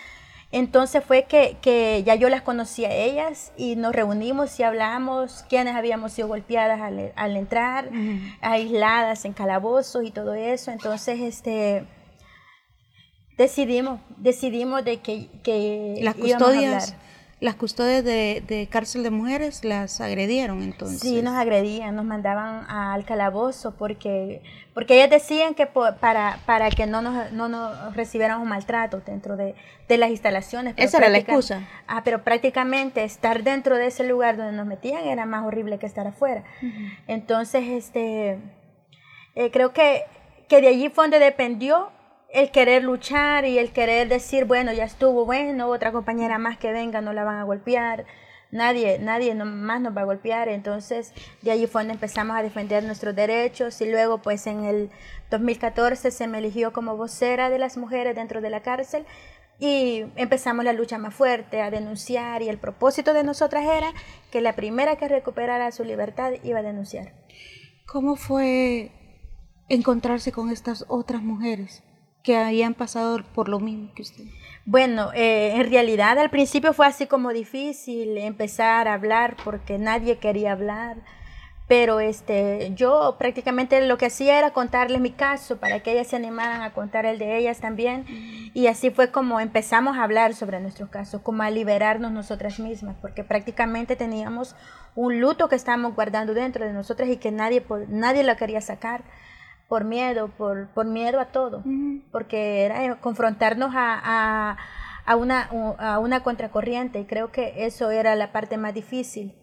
[0.50, 5.46] entonces fue que, que ya yo las conocí a ellas y nos reunimos y hablamos
[5.48, 7.88] quiénes habíamos sido golpeadas al, al entrar,
[8.42, 10.70] aisladas en calabozos y todo eso.
[10.70, 11.86] Entonces, este
[13.36, 16.96] decidimos, decidimos de que, que Las custodias,
[17.40, 21.00] las custodias de, de cárcel de mujeres las agredieron entonces.
[21.00, 24.42] Sí, nos agredían, nos mandaban al calabozo porque,
[24.74, 29.56] porque ellas decían que para, para que no nos, no nos recibiéramos maltrato dentro de,
[29.88, 30.74] de las instalaciones.
[30.74, 31.66] pero Esa era la excusa.
[31.88, 35.86] Ah, pero prácticamente estar dentro de ese lugar donde nos metían era más horrible que
[35.86, 36.44] estar afuera.
[37.08, 38.38] Entonces, este,
[39.34, 40.04] eh, creo que,
[40.48, 41.90] que de allí fue donde dependió
[42.32, 46.72] el querer luchar y el querer decir, bueno, ya estuvo, bueno, otra compañera más que
[46.72, 48.06] venga no la van a golpear,
[48.50, 52.84] nadie, nadie más nos va a golpear, entonces de allí fue donde empezamos a defender
[52.84, 54.90] nuestros derechos y luego pues en el
[55.30, 59.04] 2014 se me eligió como vocera de las mujeres dentro de la cárcel
[59.58, 63.92] y empezamos la lucha más fuerte a denunciar y el propósito de nosotras era
[64.30, 67.12] que la primera que recuperara su libertad iba a denunciar.
[67.86, 68.90] ¿Cómo fue
[69.68, 71.82] encontrarse con estas otras mujeres
[72.22, 74.24] que habían pasado por lo mismo que usted?
[74.64, 80.18] Bueno, eh, en realidad al principio fue así como difícil empezar a hablar porque nadie
[80.18, 80.98] quería hablar,
[81.66, 86.16] pero este, yo prácticamente lo que hacía era contarles mi caso para que ellas se
[86.16, 88.04] animaran a contar el de ellas también.
[88.54, 92.96] Y así fue como empezamos a hablar sobre nuestros casos, como a liberarnos nosotras mismas,
[93.00, 94.54] porque prácticamente teníamos
[94.94, 99.02] un luto que estábamos guardando dentro de nosotras y que nadie, nadie lo quería sacar
[99.72, 101.64] por miedo, por, por miedo a todo,
[102.10, 104.58] porque era eh, confrontarnos a, a,
[105.06, 109.34] a una, a una contracorriente y creo que eso era la parte más difícil.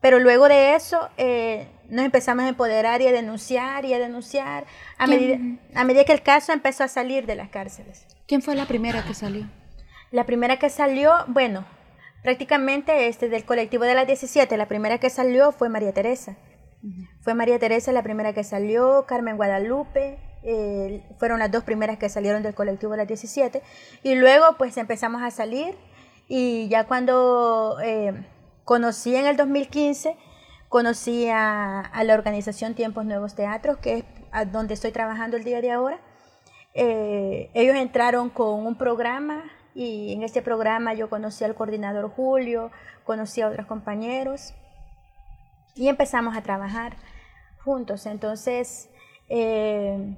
[0.00, 4.64] Pero luego de eso eh, nos empezamos a empoderar y a denunciar y a denunciar
[4.96, 5.38] a medida,
[5.74, 8.06] a medida que el caso empezó a salir de las cárceles.
[8.26, 9.50] ¿Quién fue la primera que salió?
[10.10, 11.66] La primera que salió, bueno,
[12.22, 16.38] prácticamente este, del colectivo de las 17, la primera que salió fue María Teresa.
[17.24, 22.10] Fue María Teresa la primera que salió, Carmen Guadalupe, eh, fueron las dos primeras que
[22.10, 23.62] salieron del colectivo de las 17.
[24.02, 25.74] Y luego pues empezamos a salir
[26.28, 28.12] y ya cuando eh,
[28.64, 30.18] conocí en el 2015,
[30.68, 35.70] conocí a, la organización Tiempos Nuevos Teatros, que es donde estoy trabajando el día de
[35.70, 36.00] ahora.
[36.74, 42.70] Eh, ellos entraron con un programa y en este programa yo conocí al coordinador Julio,
[43.04, 44.52] conocí a otros compañeros
[45.74, 46.96] y empezamos a trabajar
[47.64, 48.06] juntos.
[48.06, 48.90] Entonces,
[49.28, 50.16] eh,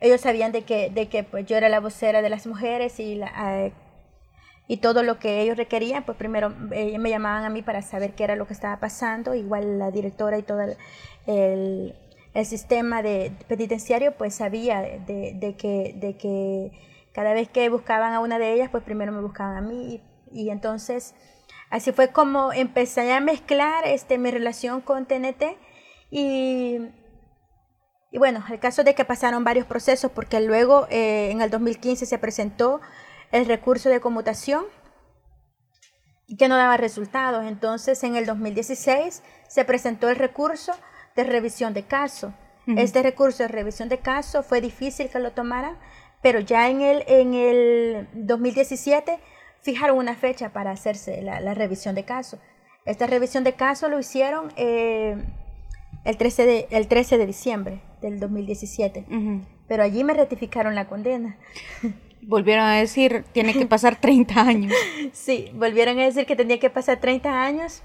[0.00, 3.16] ellos sabían de que, de que pues, yo era la vocera de las mujeres y,
[3.16, 3.72] la, eh,
[4.68, 8.14] y todo lo que ellos requerían, pues primero eh, me llamaban a mí para saber
[8.14, 10.76] qué era lo que estaba pasando, igual la directora y todo el,
[11.26, 11.94] el,
[12.44, 16.72] sistema de penitenciario pues sabía de, de, que, de que
[17.12, 20.42] cada vez que buscaban a una de ellas, pues primero me buscaban a mí y,
[20.42, 21.14] y entonces
[21.70, 25.44] así fue como empecé a mezclar este, mi relación con TNT
[26.16, 26.78] y,
[28.12, 32.06] y bueno, el caso de que pasaron varios procesos porque luego eh, en el 2015
[32.06, 32.80] se presentó
[33.32, 34.64] el recurso de conmutación
[36.38, 37.44] que no daba resultados.
[37.44, 40.72] Entonces en el 2016 se presentó el recurso
[41.16, 42.32] de revisión de caso.
[42.68, 42.80] Uh -huh.
[42.80, 45.76] Este recurso de revisión de caso fue difícil que lo tomaran,
[46.22, 49.18] pero ya en el, en el 2017
[49.62, 52.38] fijaron una fecha para hacerse la, la revisión de caso.
[52.84, 55.16] Esta revisión de caso lo hicieron eh,
[56.04, 59.06] el, 13 de, el 13 de diciembre del 2017,
[59.66, 61.38] pero allí me ratificaron la condena.
[62.26, 64.72] Volvieron a decir, tiene que pasar 30 años.
[65.12, 67.82] sí, volvieron a decir que tenía que pasar 30 años.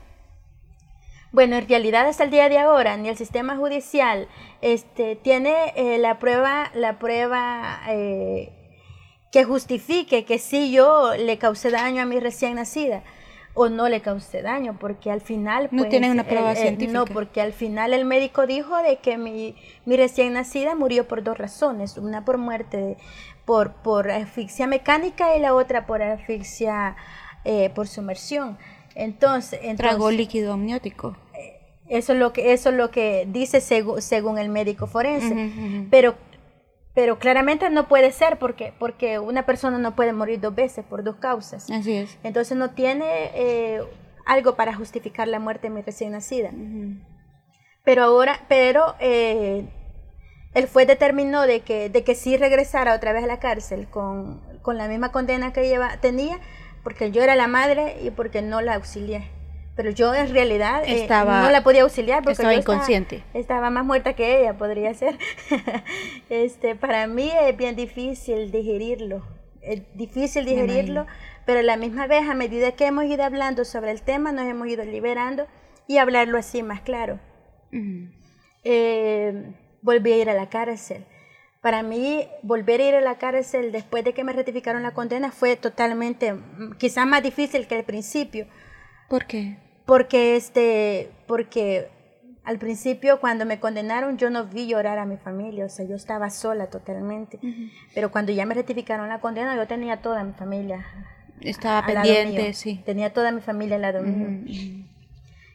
[1.33, 4.29] Bueno, en realidad hasta el día de ahora ni el sistema judicial
[4.61, 8.53] este, tiene eh, la prueba, la prueba eh,
[9.31, 13.03] que justifique que sí yo le causé daño a mi recién nacida
[13.61, 15.67] o no le causé daño, porque al final...
[15.71, 16.93] no tiene una prueba científica.
[16.93, 21.23] No, porque al final el médico dijo de que mi, mi recién nacida murió por
[21.23, 22.95] dos razones, una por muerte,
[23.43, 26.95] por, por asfixia mecánica y la otra por asfixia
[27.43, 28.57] eh, por sumersión.
[28.95, 31.17] Entonces, entonces, tragó líquido amniótico.
[31.33, 35.51] Eh, eso es lo que eso es lo que dice según el médico forense.
[35.91, 36.15] Pero
[36.99, 41.01] pero claramente no puede ser porque, porque una persona no puede morir dos veces por
[41.01, 41.71] dos causas.
[41.71, 42.17] Así es.
[42.23, 43.81] Entonces no tiene eh,
[44.25, 46.51] algo para justificar la muerte de mi recién nacida.
[47.85, 49.69] Pero ahora, pero eh,
[50.53, 54.41] el juez determinó de que, de que sí regresara otra vez a la cárcel con,
[54.61, 56.41] con la misma condena que lleva, tenía,
[56.83, 59.38] porque yo era la madre y porque no la auxilié
[59.79, 63.23] pero yo en realidad eh, no la podía auxiliar porque estaba inconsciente.
[63.33, 65.17] Estaba, más muerta que ella, podría ser.
[66.29, 69.25] este, para mí es bien difícil digerirlo,
[69.61, 71.07] es difícil digerirlo,
[71.45, 74.47] pero a la misma vez a medida que hemos ido hablando sobre el tema nos
[74.47, 75.47] hemos ido liberando
[75.87, 77.21] y hablarlo así más claro.
[78.65, 81.05] Eh, volví a ir a la cárcel.
[81.61, 85.31] Para mí, volver a ir a la cárcel después de que me ratificaron la condena
[85.31, 88.45] fue totalmente, mm, quizás más difícil que al principio.
[89.07, 89.68] ¿Por qué?
[89.89, 91.89] Porque este, porque
[92.43, 95.95] al principio cuando me condenaron yo no vi llorar a mi familia, o sea, yo
[95.95, 97.39] estaba sola totalmente,
[97.95, 100.85] pero cuando ya me rectificaron la condena yo tenía toda mi familia.
[101.41, 102.81] Estaba pendiente, sí.
[102.85, 104.43] Tenía toda mi familia al lado mío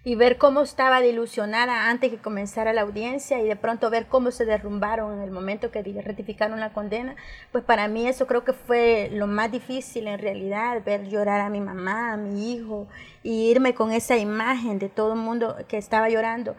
[0.06, 4.30] y ver cómo estaba ilusionada antes que comenzara la audiencia y de pronto ver cómo
[4.30, 7.16] se derrumbaron en el momento que ratificaron la condena,
[7.52, 11.48] pues para mí eso creo que fue lo más difícil en realidad, ver llorar a
[11.48, 12.86] mi mamá, a mi hijo
[13.22, 16.54] y irme con esa imagen de todo el mundo que estaba llorando.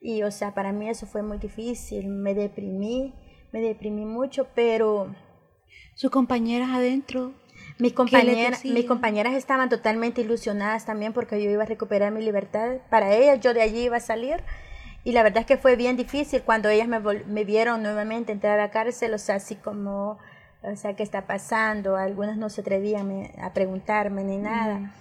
[0.00, 3.14] Y o sea, para mí eso fue muy difícil, me deprimí,
[3.52, 5.12] me deprimí mucho, pero...
[5.94, 7.32] ¿Sus compañeras adentro
[7.78, 12.76] mis compañeras, mis compañeras estaban totalmente ilusionadas también porque yo iba a recuperar mi libertad.
[12.88, 14.42] Para ellas yo de allí iba a salir.
[15.04, 18.58] Y la verdad es que fue bien difícil cuando ellas me, me vieron nuevamente entrar
[18.58, 20.18] a la cárcel, o sea, así como,
[20.62, 21.96] o sea, ¿qué está pasando?
[21.96, 24.92] Algunas no se atrevían a preguntarme ni nada.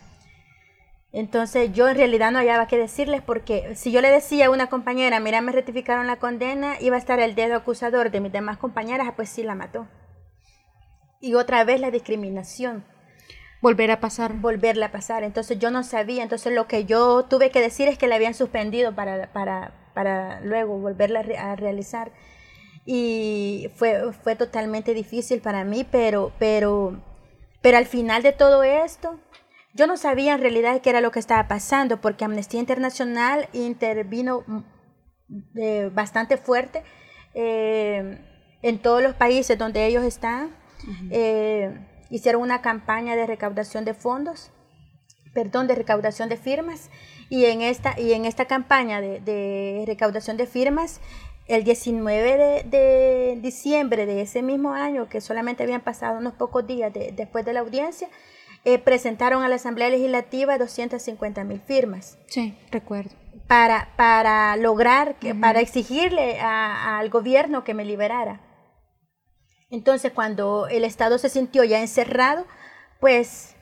[1.12, 4.68] Entonces yo en realidad no había que decirles porque si yo le decía a una
[4.68, 8.58] compañera, mira, me rectificaron la condena, iba a estar el dedo acusador de mis demás
[8.58, 9.88] compañeras, pues sí la mató
[11.26, 12.86] y otra vez la discriminación.
[13.60, 14.34] Volver a pasar.
[14.34, 15.24] Volverla a pasar.
[15.24, 16.22] Entonces yo no sabía.
[16.22, 20.40] Entonces lo que yo tuve que decir es que la habían suspendido para, para, para
[20.42, 22.12] luego volverla a realizar.
[22.86, 27.02] Y fue, fue totalmente difícil para mí, pero, pero,
[27.64, 29.20] pero al final de todo esto,
[29.74, 34.44] yo no sabía en realidad qué era lo que estaba pasando, porque Amnistía Internacional intervino
[34.46, 34.60] mm,
[35.56, 36.84] eh, bastante fuerte
[37.34, 38.20] eh,
[38.62, 40.64] en todos los países donde ellos están
[41.10, 41.78] eh,
[42.10, 44.52] hicieron una campaña de recaudación de fondos,
[45.34, 46.90] perdón, de recaudación de firmas,
[47.30, 51.02] y en esta, y en esta campaña de, recaudación de firmas,
[51.48, 56.92] el 19 de, diciembre de ese mismo año, que solamente habían pasado unos pocos días
[56.94, 58.08] después de la audiencia,
[58.64, 62.18] eh, presentaron a la Asamblea Legislativa 250 mil firmas.
[62.28, 63.12] Sí, recuerdo.
[63.48, 68.42] Para, para lograr, que, para exigirle al gobierno que me liberara.
[69.70, 72.46] Entonces, cuando el Estado se sintió ya encerrado,
[73.00, 73.56] pues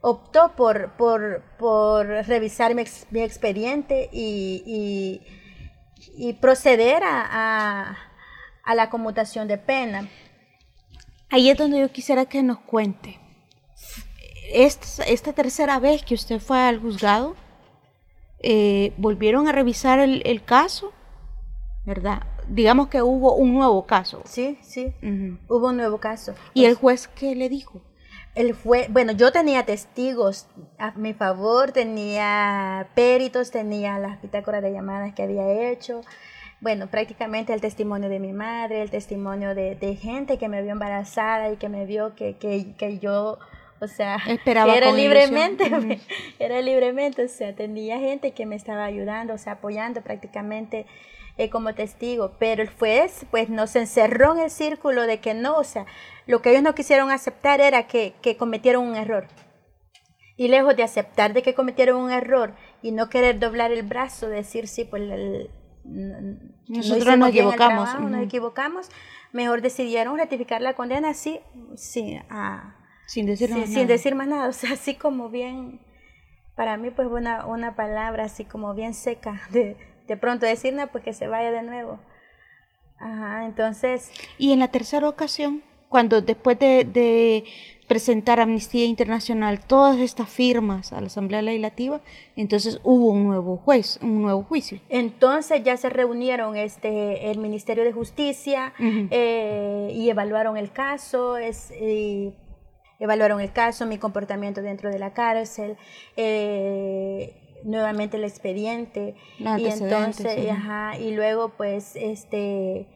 [0.00, 2.82] optó por, por, por revisar mi,
[3.22, 5.22] expediente y,
[6.16, 7.96] y, proceder a,
[8.64, 10.08] a, la conmutación de pena.
[11.30, 13.18] Ahí es donde yo quisiera que nos cuente.
[14.52, 17.34] Esta, esta tercera vez que usted fue al juzgado,
[18.40, 20.92] eh, ¿volvieron a revisar el, el caso?
[21.86, 22.22] ¿Verdad?
[22.48, 24.22] Digamos que hubo un nuevo caso.
[24.24, 24.92] Sí, sí,
[25.48, 26.34] hubo un nuevo caso.
[26.52, 27.80] ¿Y el juez qué le dijo?
[28.34, 34.72] El juez, bueno, yo tenía testigos a mi favor, tenía peritos, tenía las bitácoras de
[34.72, 36.00] llamadas que había hecho,
[36.64, 41.52] bueno, prácticamente el testimonio de mi madre, el testimonio de, gente que me vio embarazada
[41.52, 43.38] y que me vio que, que, yo,
[43.80, 45.64] o sea, Esperaba era libremente,
[46.38, 50.86] era libremente, o sea, tenía gente que me estaba ayudando, o sea, apoyando prácticamente
[51.36, 55.56] eh, como testigo, pero el juez pues nos encerró en el círculo de que no,
[55.56, 55.86] o sea,
[56.26, 59.26] lo que ellos no quisieron aceptar era que, que cometieron un error.
[60.36, 64.28] Y lejos de aceptar de que cometieron un error y no querer doblar el brazo,
[64.28, 65.50] decir, sí, pues el,
[65.84, 67.90] nosotros nos equivocamos.
[67.90, 68.88] Trabajo, Nos equivocamos,
[69.32, 71.40] mejor decidieron ratificar la condena así,
[71.76, 72.18] sí,
[73.06, 75.80] sin, decir más sin decir más nada, o sea, así como bien,
[76.56, 80.86] para mí pues una, una palabra así como bien seca, de, de pronto decir, no,
[80.88, 81.98] pues que se vaya de nuevo.
[82.98, 84.10] Ajá, entonces...
[84.38, 87.44] Y en la tercera ocasión, cuando después de, de
[87.86, 92.00] presentar Amnistía Internacional todas estas firmas a la Asamblea Legislativa,
[92.36, 94.80] entonces hubo un nuevo juez, un nuevo juicio.
[94.88, 101.72] Entonces ya se reunieron este el Ministerio de Justicia eh, y evaluaron el caso, es,
[102.98, 105.76] evaluaron el caso, mi comportamiento dentro de la cárcel,
[106.16, 112.86] eh, nuevamente el expediente y entonces, ajá, y luego pues este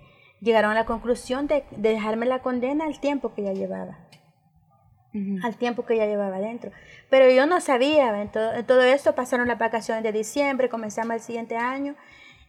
[0.41, 3.99] llegaron a la conclusión de, de dejarme la condena al tiempo que ya llevaba
[5.43, 6.71] al tiempo que ya llevaba adentro.
[7.11, 11.21] Pero yo no sabía, en todo, todo esto pasaron las vacaciones de diciembre, comenzamos el
[11.21, 11.95] siguiente año.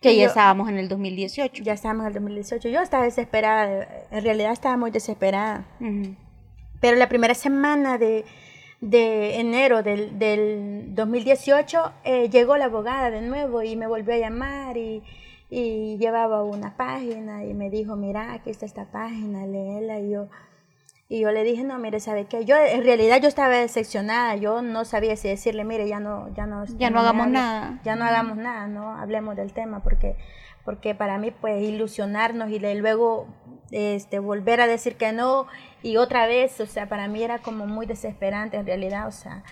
[0.01, 1.63] Que ya estábamos en el 2018.
[1.63, 2.69] Ya estábamos en el 2018.
[2.69, 5.65] Yo estaba desesperada, en realidad estaba muy desesperada.
[6.79, 8.23] Pero la primera semana de,
[8.81, 14.17] de enero del, del 2018 eh, llegó la abogada de nuevo y me volvió a
[14.17, 15.03] llamar y,
[15.49, 19.99] y llevaba una página y me dijo, mira, aquí está esta página, léela.
[19.99, 20.27] Y yo,
[21.09, 22.45] y yo le dije, no, mire, ¿sabe qué?
[22.45, 26.45] Yo, en realidad yo estaba decepcionada, yo no sabía si decirle, mire, ya no, ya
[26.45, 27.79] no, ya, no, hagamos nada.
[27.83, 30.15] Ya no hagamos nada, no hablemos del tema, porque,
[30.63, 33.27] porque para mí, pues, ilusionarnos y luego
[33.71, 35.47] este, volver a decir que no
[35.81, 39.43] y otra vez, o sea, para mí era como muy desesperante en realidad, o sea,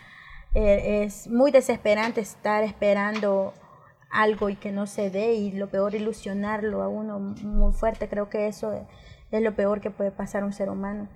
[0.54, 3.54] eh, es muy desesperante estar esperando
[4.10, 8.30] algo y que no se dé y lo peor ilusionarlo a uno muy fuerte, creo
[8.30, 8.74] que eso
[9.32, 11.10] es lo peor que puede pasar a un ser humano.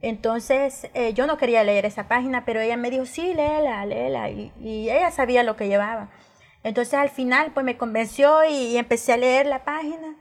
[0.00, 4.30] Entonces, eh, yo no quería leer esa página, pero ella me dijo, sí, léela, léela,
[4.30, 6.10] y, y, ella sabía lo que llevaba.
[6.64, 10.16] Entonces, al final, pues me convenció y, empecé a leer la página.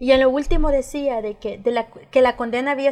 [0.00, 2.90] Y en lo último decía de que, de la, que la condena había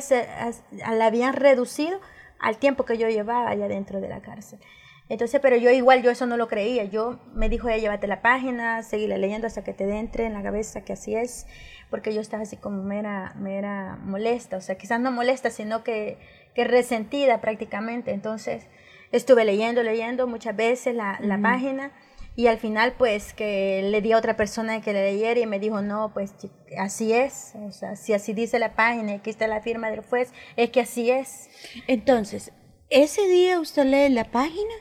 [0.70, 1.98] la habían reducido
[2.38, 4.60] al tiempo que yo llevaba allá dentro de la cárcel.
[5.08, 6.84] Entonces, pero yo igual, yo eso no lo creía.
[6.84, 10.42] Yo me dijo, ella, llévate la página, seguirla leyendo hasta que te entre en la
[10.42, 11.46] cabeza que así es
[11.90, 16.18] porque yo estaba así como mera, mera molesta, o sea, quizás no molesta, sino que,
[16.54, 18.12] que resentida prácticamente.
[18.12, 18.66] Entonces
[19.12, 21.92] estuve leyendo, leyendo muchas veces la, la página
[22.38, 25.58] y al final pues que le di a otra persona que le leyera y me
[25.58, 26.32] dijo, no, pues
[26.78, 30.32] así es, o sea, si así dice la página aquí está la firma del juez,
[30.54, 31.50] es que así es.
[31.88, 32.52] Entonces,
[32.90, 34.72] ese día usted lee la página.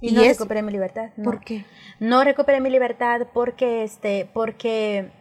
[0.00, 1.10] Y, no recuperé mi libertad.
[1.22, 1.64] ¿Por qué?
[2.00, 5.12] No recuperé mi libertad porque, este, porque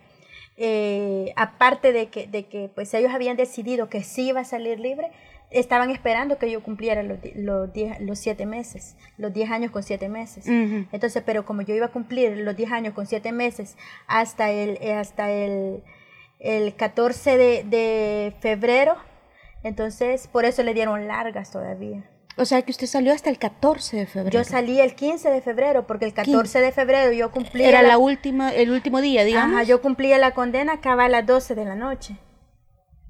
[0.57, 4.79] eh, aparte de que, de que pues ellos habían decidido que sí iba a salir
[4.79, 5.11] libre,
[5.51, 10.09] estaban esperando que yo cumpliera los, los, los siete meses, los diez años con siete
[10.09, 10.45] meses.
[10.47, 14.77] Entonces, pero como yo iba a cumplir los diez años con siete meses hasta el,
[14.81, 15.83] eh, hasta el,
[16.39, 18.95] el 14 de, de febrero,
[19.63, 22.03] entonces por eso le dieron largas todavía.
[22.37, 24.31] O sea que usted salió hasta el 14 de febrero.
[24.31, 27.65] Yo salí el 15 de febrero porque el 14 de febrero yo cumplí.
[27.65, 29.55] Era la, última, el último día, digamos.
[29.55, 32.17] Ajá, yo cumplía la condena, acaba a las 12 de la noche.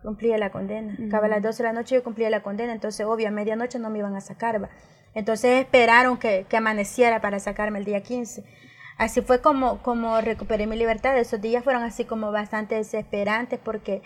[0.09, 0.97] Cumplía la condena.
[1.05, 3.77] Acaba a las 12 de la noche yo cumplía la condena, entonces obvio a medianoche
[3.77, 4.69] no me iban a sacar.
[5.13, 8.43] Entonces esperaron que, que amaneciera para sacarme el día 15
[8.99, 11.17] así fue como, como recuperé mi libertad.
[11.17, 14.03] Esos días fueron así como bastante desesperantes porque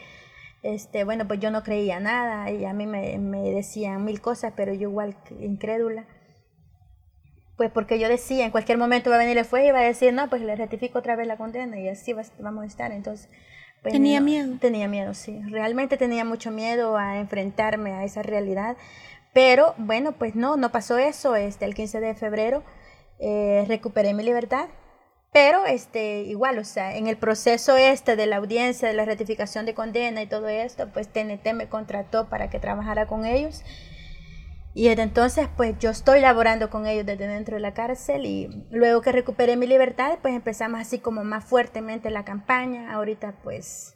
[0.61, 4.53] este, bueno, pues yo no creía nada y a mí me, me decían mil cosas,
[4.55, 6.05] pero yo igual incrédula.
[7.57, 9.83] Pues porque yo decía, en cualquier momento va a venir el juez y va a
[9.83, 12.91] decir, no, pues le ratifico otra vez la condena y así vamos a estar.
[12.91, 13.29] Entonces,
[13.83, 14.57] tenía miedo.
[14.59, 15.41] Tenía miedo, sí.
[15.49, 18.77] Realmente tenía mucho miedo a enfrentarme a esa realidad.
[19.33, 21.35] Pero bueno, pues no, no pasó eso.
[21.35, 22.63] Este, el 15 de febrero
[23.19, 24.67] eh, recuperé mi libertad
[25.33, 29.65] pero este, igual, o sea, en el proceso este de la audiencia, de la ratificación
[29.65, 33.63] de condena y todo esto, pues TNT me contrató para que trabajara con ellos.
[34.75, 38.67] Y desde entonces, pues yo estoy laborando con ellos desde dentro de la cárcel y
[38.71, 42.91] luego que recuperé mi libertad, pues empezamos así como más fuertemente la campaña.
[42.91, 43.95] Ahorita pues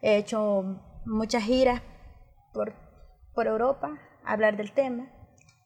[0.00, 1.82] he hecho muchas giras
[2.54, 2.72] por,
[3.34, 5.10] por Europa a hablar del tema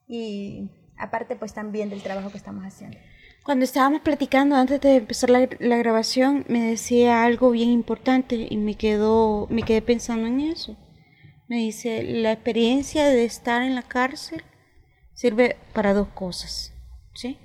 [0.08, 2.98] y aparte pues también del trabajo que estamos haciendo.
[3.44, 8.76] Cuando estábamos platicando antes de empezar la, grabación, me decía algo bien importante y me
[8.76, 10.76] quedó, me quedé pensando en eso.
[11.52, 14.42] Me dice, la experiencia de estar en la cárcel
[15.12, 16.72] sirve para dos cosas,
[17.12, 17.38] ¿sí?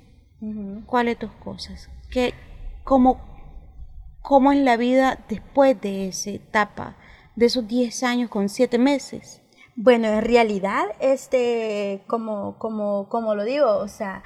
[0.86, 1.90] ¿Cuáles dos cosas?
[2.10, 2.34] Que,
[2.86, 3.20] ¿cómo,
[4.22, 6.96] cómo es la vida después de esa etapa,
[7.36, 9.42] de esos 10 años con 7 meses.
[9.76, 14.24] Bueno, en realidad, este, como, como, como lo digo, o sea,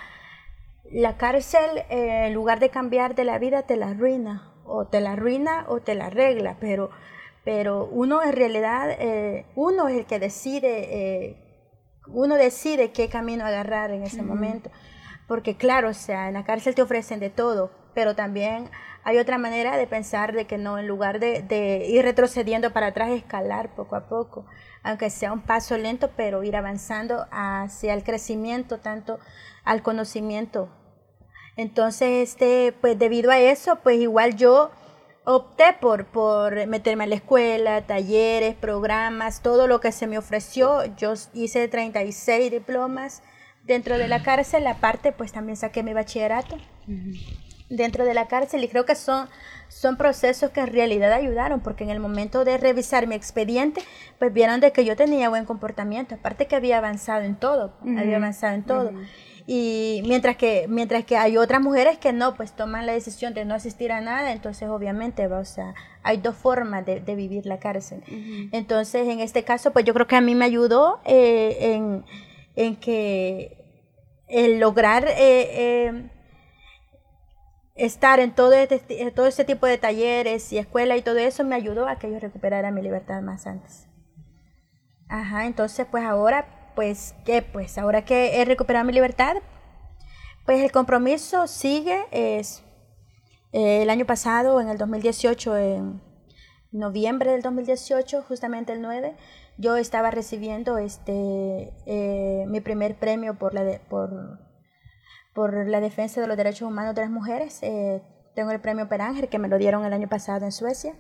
[0.92, 5.02] la cárcel, eh, en lugar de cambiar de la vida, te la arruina, o te
[5.02, 6.92] la arruina o te la arregla, pero,
[7.44, 11.38] pero uno en realidad, eh, uno es el que decide, eh,
[12.08, 14.70] uno decide qué camino agarrar en ese momento,
[15.28, 18.70] porque claro, o sea, en la cárcel te ofrecen de todo, pero también
[19.04, 22.88] hay otra manera de pensar de que no, en lugar de, de ir retrocediendo para
[22.88, 24.46] atrás, escalar poco a poco
[24.84, 29.20] aunque sea un paso lento, pero ir avanzando hacia el crecimiento, tanto
[29.64, 30.70] al conocimiento.
[31.56, 34.72] Entonces, este, pues debido a eso, pues igual yo
[35.26, 40.84] opté por, por meterme a la escuela, talleres, programas, todo lo que se me ofreció.
[40.96, 43.24] Yo hice 36 diplomas.
[43.64, 46.58] Dentro de la cárcel, aparte pues también saqué mi bachillerato.
[47.70, 49.30] Dentro de la cárcel y creo que son
[49.72, 53.82] son procesos que en realidad ayudaron, porque en el momento de revisar mi expediente,
[54.20, 58.18] pues vieron de que yo tenía buen comportamiento, aparte que había avanzado en todo, había
[58.18, 58.92] avanzado en todo.
[59.48, 63.46] Y mientras que, mientras que hay otras mujeres que no, pues toman la decisión de
[63.46, 65.74] no asistir a nada, entonces obviamente, o sea,
[66.04, 68.04] hay dos formas de, vivir la cárcel.
[68.52, 72.06] Entonces, en este caso, pues yo creo que a mí me ayudó eh, en,
[72.56, 73.58] en, que
[74.28, 75.08] el lograr...
[75.08, 76.12] Eh, eh,
[77.76, 81.56] estar en todo, este, todo ese tipo de talleres y escuela y todo eso me
[81.56, 83.88] ayudó a que yo recuperara mi libertad más antes.
[85.10, 87.42] Ajá, entonces pues ahora, pues, ¿qué?
[87.42, 89.38] Pues ahora que he recuperado mi libertad,
[90.46, 92.06] pues el compromiso sigue.
[92.12, 92.64] Es,
[93.52, 96.02] eh, el año pasado, en el 2018, en
[96.72, 99.16] noviembre del 2018, justamente el 9,
[99.58, 104.40] yo estaba recibiendo este, eh, mi primer premio por, la por
[105.34, 107.60] por la defensa de los derechos humanos de las mujeres.
[107.62, 108.02] Eh,
[108.36, 110.94] tengo el premio Peranger que me lo dieron el año pasado en Suecia.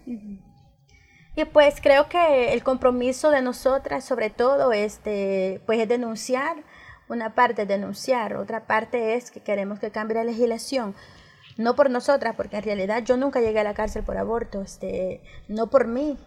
[1.36, 6.64] Y pues creo que el compromiso de nosotras, sobre todo, este, pues es denunciar.
[7.08, 10.96] Una parte es denunciar, otra parte es que queremos que cambie la legislación.
[11.58, 15.22] No por nosotras, porque en realidad yo nunca llegué a la cárcel por aborto, este,
[15.48, 16.18] no por mí,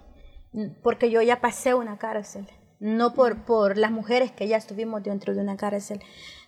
[0.83, 2.47] porque yo ya pasé una cárcel,
[2.81, 6.03] no por, por las mujeres que ya estuvimos dentro de una cárcel.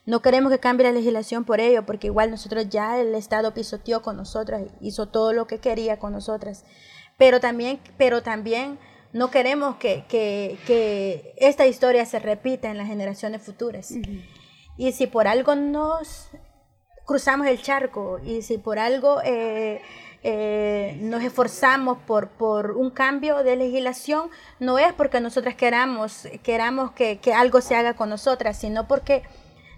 [0.05, 4.03] No queremos que cambie la legislación por ello, porque igual nosotros ya el Estado pisoteó
[4.03, 6.65] con nosotras, hizo todo lo que quería con nosotras.
[7.17, 8.79] Pero también, pero también
[9.13, 13.93] no queremos que, que, esta historia se repita en las generaciones futuras.
[14.77, 16.29] Y si por algo nos
[17.07, 19.81] cruzamos el charco y si por algo eh,
[20.23, 26.91] eh, nos esforzamos por, por un cambio de legislación, no es porque nosotras queramos, queramos
[26.93, 29.23] que, que algo se haga con nosotras, sino porque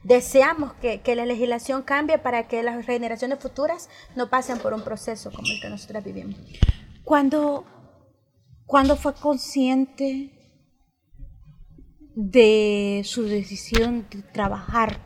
[0.05, 5.31] deseamos que, la legislación cambie para que las generaciones futuras no pasen por un proceso
[5.31, 6.37] como el que nosotros vivimos.
[7.09, 7.65] ¿Cuándo,
[8.67, 10.31] cuando fue consciente
[12.15, 15.01] de su decisión de trabajar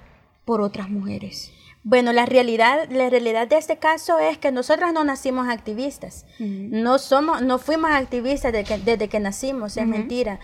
[0.44, 1.52] por otras mujeres?
[1.84, 6.98] Bueno, la realidad, la realidad de este caso es que nosotras no nacimos activistas, no
[6.98, 10.40] somos, no fuimos activistas desde que, nacimos, es mentira.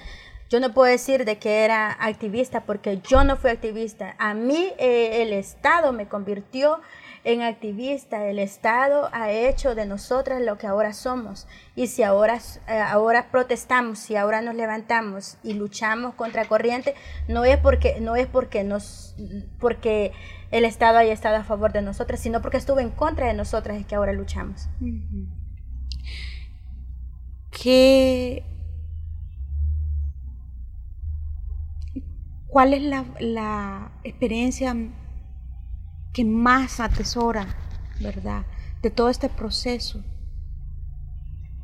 [0.51, 4.15] Yo no puedo decir de que era activista porque yo no fui activista.
[4.21, 6.79] A mí eh, el Estado me convirtió
[7.25, 8.27] en activista.
[8.27, 11.47] El Estado ha hecho de nosotras lo que ahora somos.
[11.75, 12.39] Y si ahora,
[12.69, 16.95] eh, ahora protestamos, si ahora nos levantamos y luchamos contra corriente,
[17.29, 19.15] no es porque, no es porque nos,
[19.59, 20.13] porque
[20.51, 23.79] el Estado haya estado a favor de nosotras, sino porque estuvo en contra de nosotras
[23.79, 24.69] es que ahora luchamos.
[27.51, 28.45] ¿Qué
[32.49, 34.75] ¿Cuál es la, experiencia
[36.19, 37.47] que más atesora,
[38.01, 38.45] verdad,
[38.83, 40.03] de todo este proceso?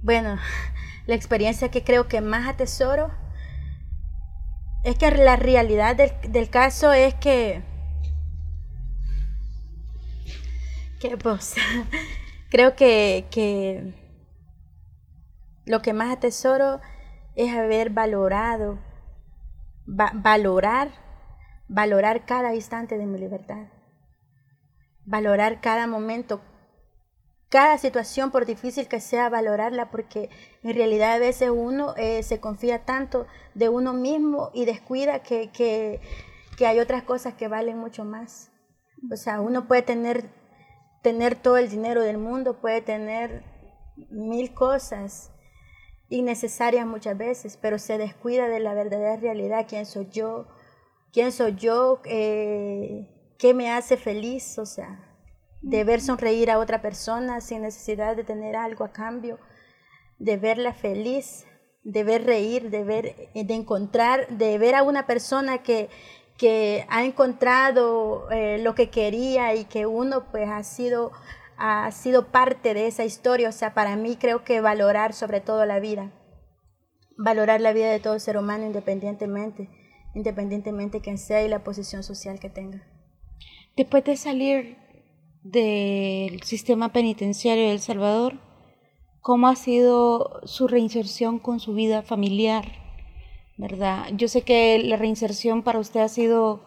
[0.00, 0.38] Bueno,
[1.08, 3.10] la experiencia que creo que más atesoro
[4.84, 7.64] es que la realidad del, caso es que,
[11.00, 11.56] que pues,
[12.48, 13.92] creo que, que
[15.66, 16.80] lo que más atesoro
[17.34, 18.78] es haber valorado
[19.84, 20.92] valorar,
[21.66, 23.66] valorar cada instante de mi libertad,
[25.06, 26.40] valorar cada momento,
[27.48, 30.28] cada situación, por difícil que sea, valorarla, porque
[30.62, 35.50] en realidad a veces uno eh, se confía tanto de uno mismo y descuida que,
[35.52, 36.00] que,
[36.66, 38.50] hay otras cosas que valen mucho más.
[39.12, 40.30] O sea, uno puede tener,
[41.02, 43.44] tener todo el dinero del mundo, puede tener
[44.10, 45.30] mil cosas,
[46.08, 50.48] innecesarias muchas veces, pero se descuida de la verdadera realidad, quién soy yo,
[51.12, 55.00] quién soy yo, eh, qué me hace feliz, o sea,
[55.62, 59.38] de ver sonreír a otra persona sin necesidad de tener algo a cambio,
[60.18, 61.46] de verla feliz,
[61.84, 65.88] de ver reír, de ver, de encontrar, de ver a una persona que,
[66.36, 71.12] que ha encontrado eh, lo que quería y que uno pues ha sido,
[71.56, 73.48] ha sido parte de esa historia.
[73.48, 76.12] O sea, para mí creo que valorar sobre todo la vida,
[77.16, 79.68] valorar la vida de todo ser humano independientemente,
[80.14, 82.93] independientemente quien sea y la posición social que tenga.
[83.76, 84.76] Después de salir
[85.42, 88.38] del sistema penitenciario de El Salvador,
[89.20, 92.64] ¿cómo ha sido su reinserción con su vida familiar?
[93.56, 94.06] ¿Verdad?
[94.12, 96.64] Yo sé que la reinserción para usted ha sido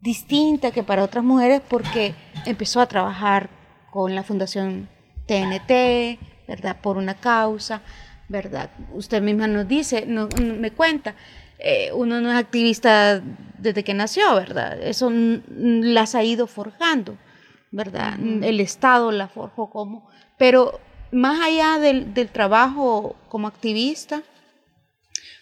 [0.00, 2.14] distinta que para otras mujeres porque
[2.44, 3.50] empezó a trabajar
[3.92, 4.88] con la Fundación
[5.26, 6.18] TNT,
[6.48, 6.80] ¿verdad?
[6.80, 7.82] Por una causa,
[8.28, 8.70] ¿verdad?
[8.92, 11.14] Usted misma nos dice, no, me cuenta,
[11.62, 13.22] eh, uno no es activista
[13.58, 14.80] desde que nació, ¿verdad?
[14.82, 17.16] Eso las ha ido forjando.
[17.72, 18.20] ¿verdad?
[18.20, 20.08] El Estado la forjó como,
[20.38, 20.78] pero
[21.10, 24.22] más allá del, del, trabajo como activista,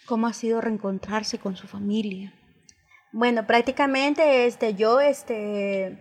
[0.07, 2.33] ¿cómo ha sido reencontrarse con su familia?
[3.13, 5.99] Bueno, prácticamente este, yo este,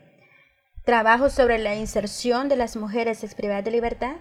[0.86, 4.16] trabajo sobre la inserción de las mujeres privadas de libertad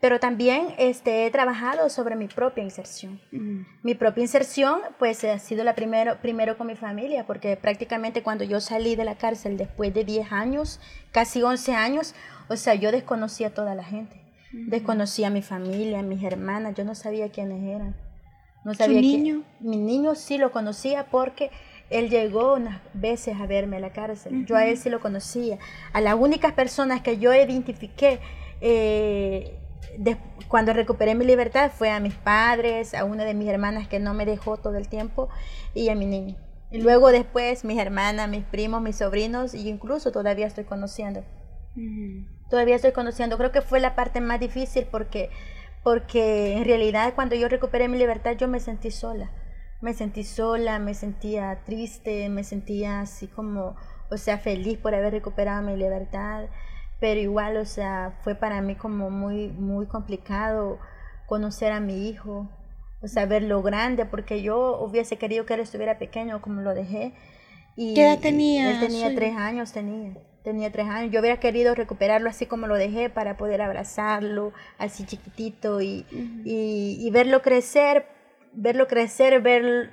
[0.00, 3.20] pero también este, he trabajado sobre mi propia inserción.
[3.32, 3.62] Mm.
[3.82, 8.44] Mi propia inserción, pues, ha sido la primero, primero con mi familia, porque prácticamente cuando
[8.44, 10.80] yo salí de la cárcel después de 10 años,
[11.12, 12.14] casi 11 años,
[12.48, 14.16] o sea, yo desconocía a toda la gente.
[14.52, 17.94] Desconocía a mi familia, a mis hermanas, yo no sabía quiénes eran.
[18.64, 19.44] No sabía niño?
[19.60, 21.50] mi niño sí lo conocía porque
[21.88, 24.44] él llegó unas veces a verme a la cárcel.
[24.46, 25.58] Yo a él sí lo conocía.
[25.92, 28.18] A las únicas personas que yo identifiqué
[28.60, 29.59] eh,
[30.48, 34.14] cuando recuperé mi libertad fue a mis padres, a una de mis hermanas que no
[34.14, 35.28] me dejó todo el tiempo
[35.74, 36.36] y a mi niño.
[36.70, 41.24] Y luego después mis hermanas, mis primos, mis sobrinos y incluso todavía estoy conociendo.
[42.48, 43.38] Todavía estoy conociendo.
[43.38, 45.30] Creo que fue la parte más difícil porque,
[45.82, 49.30] porque en realidad cuando yo recuperé mi libertad yo me sentí sola.
[49.80, 53.76] Me sentí sola, me sentía triste, me sentía así como,
[54.10, 56.46] o sea, feliz por haber recuperado mi libertad
[57.00, 60.78] pero igual, o sea, fue para mí como muy, muy complicado
[61.26, 62.48] conocer a mi hijo,
[63.02, 67.14] o sea, verlo grande, porque yo hubiese querido que él estuviera pequeño como lo dejé.
[67.76, 68.70] Y, ¿Qué edad tenía?
[68.70, 70.14] Él tenía tres años, tenía.
[70.42, 71.12] Tenía tres años.
[71.12, 76.06] Yo hubiera querido recuperarlo así como lo dejé para poder abrazarlo, así chiquitito y,
[76.44, 78.06] y, y verlo crecer,
[78.52, 79.90] verlo crecer, ver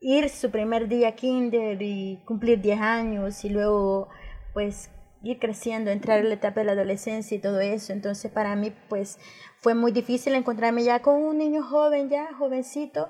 [0.00, 4.08] ir su primer día kinder y cumplir 10 años y luego
[4.52, 4.90] pues
[5.30, 7.92] ir creciendo, entrar en la etapa de la adolescencia y todo eso.
[7.92, 9.18] Entonces para mí pues
[9.58, 13.08] fue muy difícil encontrarme ya con un niño joven, ya jovencito.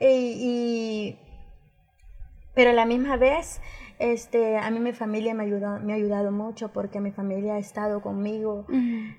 [0.00, 1.16] Y,
[2.54, 3.60] pero a la misma vez,
[3.98, 7.58] este, a mí mi familia me, ayudó, me ha ayudado mucho porque mi familia ha
[7.58, 8.66] estado conmigo,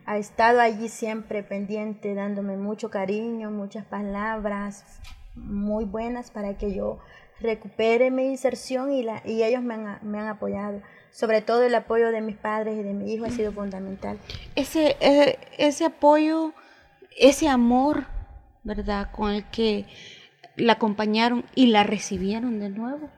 [0.05, 4.99] ha estado allí siempre pendiente, dándome mucho cariño, muchas palabras
[5.35, 6.99] muy buenas para que yo
[7.39, 10.81] recupere mi inserción y, la, y ellos me han, me han apoyado
[11.13, 14.17] sobre todo el apoyo de mis padres y de mi hijo ha sido fundamental.
[14.55, 16.53] Ese, eh, ese, apoyo,
[17.15, 18.07] ese amor,
[18.63, 19.11] ¿verdad?
[19.11, 19.85] Con el que
[20.55, 23.11] la acompañaron y la recibieron de nuevo,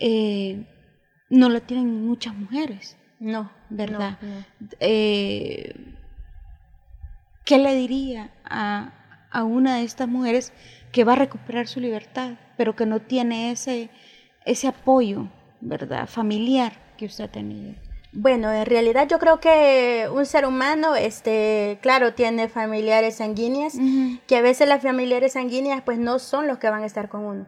[0.00, 0.66] eh,
[1.28, 2.96] no lo tienen muchas mujeres.
[3.20, 4.18] No, ¿verdad?
[4.80, 5.94] Eh,
[7.44, 10.52] ¿Qué le diría a, a, una de estas mujeres
[10.90, 13.90] que va a recuperar su libertad, pero que no tiene ese,
[14.46, 15.28] ese apoyo,
[15.60, 16.08] ¿verdad?
[16.08, 17.74] Familiar que usted ha tenido?
[18.12, 23.74] Bueno, en realidad yo creo que un ser humano, este, claro, tiene familiares sanguíneas,
[24.26, 27.24] que a veces las familiares sanguíneas pues no son los que van a estar con
[27.24, 27.46] uno.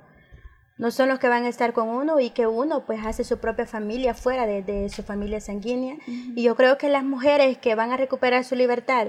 [0.78, 3.38] No son los que van a estar con uno y que uno pues hace su
[3.38, 5.96] propia familia fuera de, su familia sanguínea.
[6.06, 9.08] Y yo creo que las mujeres que van a recuperar su libertad,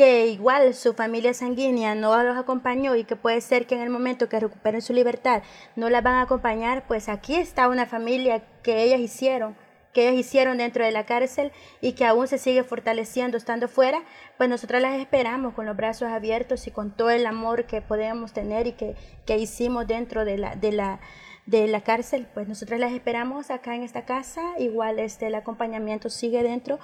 [0.00, 3.90] que igual su familia sanguínea no los acompañó y que puede ser que en el
[3.90, 5.42] momento que recuperen su libertad
[5.76, 9.54] no las van a acompañar, pues aquí está una familia que ellas hicieron
[9.92, 14.02] que ellos hicieron dentro de la cárcel y que aún se sigue fortaleciendo estando fuera,
[14.38, 18.32] pues nosotras las esperamos con los brazos abiertos y con todo el amor que podemos
[18.32, 18.94] tener y que,
[19.26, 21.00] que hicimos dentro de la, de la,
[21.50, 26.08] de la cárcel, pues nosotras las esperamos acá en esta casa, igual este, el acompañamiento
[26.08, 26.78] sigue dentro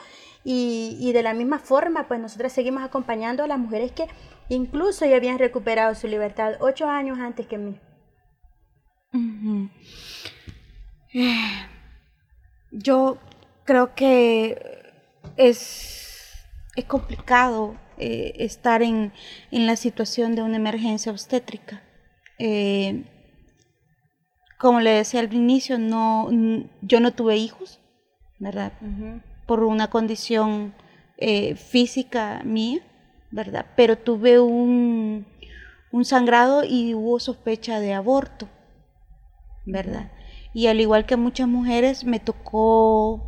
[0.44, 4.06] y, y de la misma forma, pues nosotras seguimos acompañando a las mujeres que
[4.48, 7.80] incluso ya habían recuperado su libertad ocho años antes que mí
[12.70, 13.18] yo
[13.64, 14.60] creo que
[15.36, 16.32] es,
[16.76, 19.12] es complicado eh, estar en,
[19.50, 21.82] en, la situación de una emergencia obstétrica.
[22.38, 23.04] Eh,
[24.59, 26.28] como le decía al inicio, no,
[26.82, 27.80] yo no tuve hijos,
[28.38, 28.72] ¿verdad?
[29.46, 30.74] por una condición
[31.18, 32.80] eh, física mía,
[33.30, 33.66] ¿verdad?
[33.76, 35.26] Pero tuve un,
[35.92, 38.48] un sangrado y hubo sospecha de aborto,
[39.64, 40.11] ¿verdad?
[40.52, 43.22] Y al igual que muchas mujeres, me tocó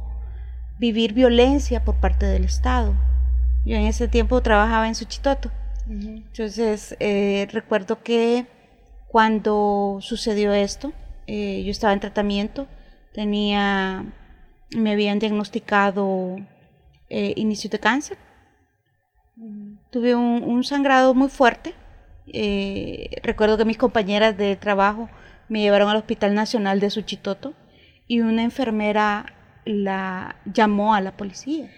[0.78, 2.94] vivir violencia por parte del Estado.
[3.64, 5.50] Yo en ese tiempo trabajaba en Suchitoto.
[5.88, 8.46] Entonces, eh, recuerdo que
[9.08, 10.92] cuando sucedió esto,
[11.28, 12.66] eh, yo estaba en tratamiento,
[13.12, 14.04] tenía,
[14.76, 16.36] me habían diagnosticado
[17.08, 18.18] eh, inicio de cáncer.
[19.90, 21.74] Tuve un, sangrado muy fuerte.
[23.22, 25.08] recuerdo que mis compañeras de trabajo
[25.48, 27.54] me llevaron al Hospital Nacional de Suchitoto
[28.08, 31.70] y una enfermera la llamó a la policía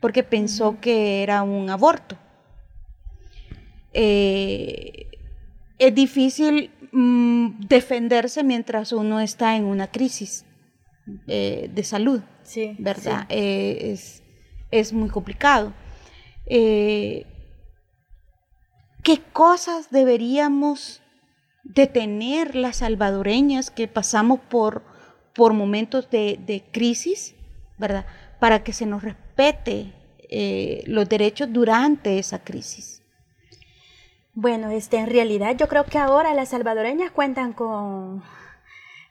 [0.00, 2.16] porque pensó que era un aborto.
[3.92, 5.08] Eh,
[5.78, 10.46] es difícil mm, defenderse mientras uno está en una crisis
[11.28, 13.26] eh, de salud, sí, ¿verdad?
[13.28, 14.22] Eh, es,
[14.70, 15.74] es, muy complicado.
[16.46, 17.26] ¿Qué
[19.32, 21.02] cosas deberíamos
[21.62, 24.82] detener las salvadoreñas que pasamos por,
[25.34, 27.34] por momentos de, de crisis,
[27.78, 28.06] ¿verdad?
[28.40, 29.92] Para que se nos respete
[30.86, 33.05] los derechos durante esa crisis.
[34.38, 38.22] Bueno, este, en realidad yo creo que ahora las salvadoreñas cuentan con,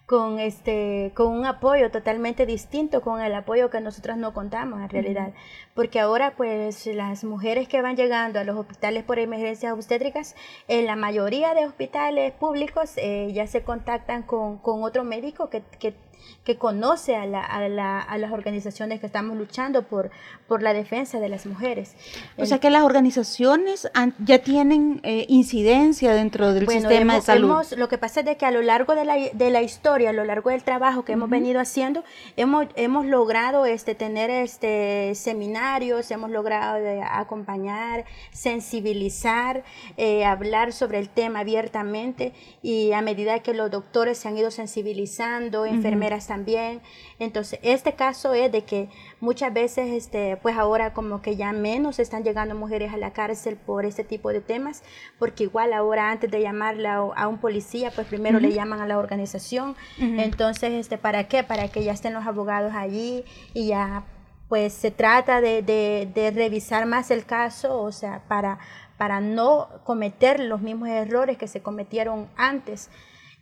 [0.06, 4.90] con, este, con un apoyo totalmente distinto con el apoyo que nosotros no contamos en
[4.90, 5.34] realidad.
[5.74, 10.36] Porque ahora pues las mujeres que van llegando a los hospitales por emergencias obstétricas,
[10.68, 15.64] en la mayoría de hospitales públicos eh, ya se contactan con, con otro médico que,
[15.80, 15.96] que
[16.44, 20.12] que conoce a, la, a, la, a, las organizaciones que estamos luchando por,
[20.48, 21.96] por la defensa de las mujeres.
[22.38, 23.90] O sea que las organizaciones
[24.20, 27.64] ya tienen eh, incidencia dentro del sistema de salud.
[27.76, 30.24] lo que pasa es que a lo largo de la, de la historia, a lo
[30.24, 32.04] largo del trabajo que hemos venido haciendo,
[32.38, 39.64] hemos, hemos logrado este, tener este, seminarios, hemos logrado de acompañar, sensibilizar,
[39.98, 44.52] eh, hablar sobre el tema abiertamente y a medida que los doctores se han ido
[44.52, 45.66] sensibilizando,
[46.06, 46.82] enfermeras, también.
[47.20, 48.90] Entonces, este caso es de que
[49.20, 53.56] muchas veces, este, pues ahora como que ya menos están llegando mujeres a la cárcel
[53.58, 54.84] por este tipo de temas,
[55.20, 58.98] porque igual ahora antes de llamarle a, un policía, pues primero le llaman a la
[58.98, 59.76] organización.
[59.98, 61.44] Entonces, este, ¿para qué?
[61.44, 64.04] Para que ya estén los abogados allí y ya
[64.48, 68.60] pues se trata de, de, revisar más el caso, o sea, para,
[68.96, 72.92] para no cometer los mismos errores que se cometieron antes.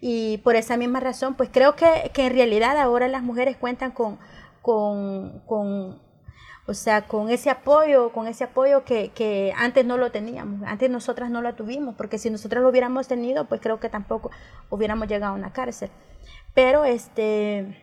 [0.05, 3.91] Y por esa misma razón, pues creo que, que en realidad ahora las mujeres cuentan
[3.91, 4.19] con,
[4.61, 6.01] con, con,
[6.67, 10.89] o sea, con ese apoyo, con ese apoyo que, que, antes no lo teníamos, antes
[10.89, 14.29] nosotras no lo tuvimos, porque si nosotras lo hubiéramos tenido, pues creo que tampoco
[14.69, 15.89] hubiéramos llegado a una cárcel.
[16.53, 17.82] Pero este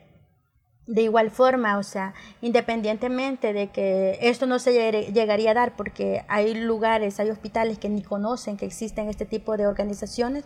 [0.86, 4.72] de igual forma, o sea, independientemente de que esto no se
[5.12, 9.56] llegaría a dar, porque hay lugares, hay hospitales que ni conocen que existen este tipo
[9.56, 10.44] de organizaciones,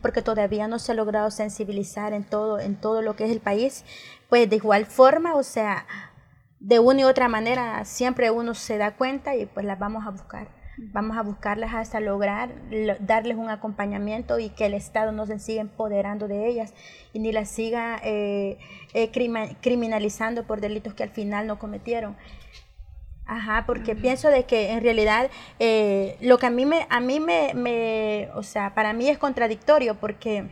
[0.00, 3.40] porque todavía no se ha logrado sensibilizar en todo, en todo lo que es el
[3.40, 3.84] país,
[4.30, 5.86] pues de igual forma, o sea,
[6.58, 10.10] de una y otra manera siempre uno se da cuenta y pues las vamos a
[10.10, 10.61] buscar.
[10.78, 12.50] Vamos a buscarlas hasta lograr
[13.00, 16.72] darles un acompañamiento y que el Estado no se siga empoderando de ellas
[17.12, 18.58] y ni las siga eh,
[18.94, 19.10] eh,
[19.60, 22.16] criminalizando por delitos que al final no cometieron.
[23.26, 27.20] Ajá, porque pienso de que en realidad eh, lo que a mí me, a mí
[27.20, 30.50] me, me, o sea, para mí es contradictorio porque,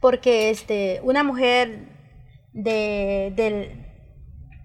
[0.00, 1.88] porque este, una mujer
[2.52, 3.86] de, del,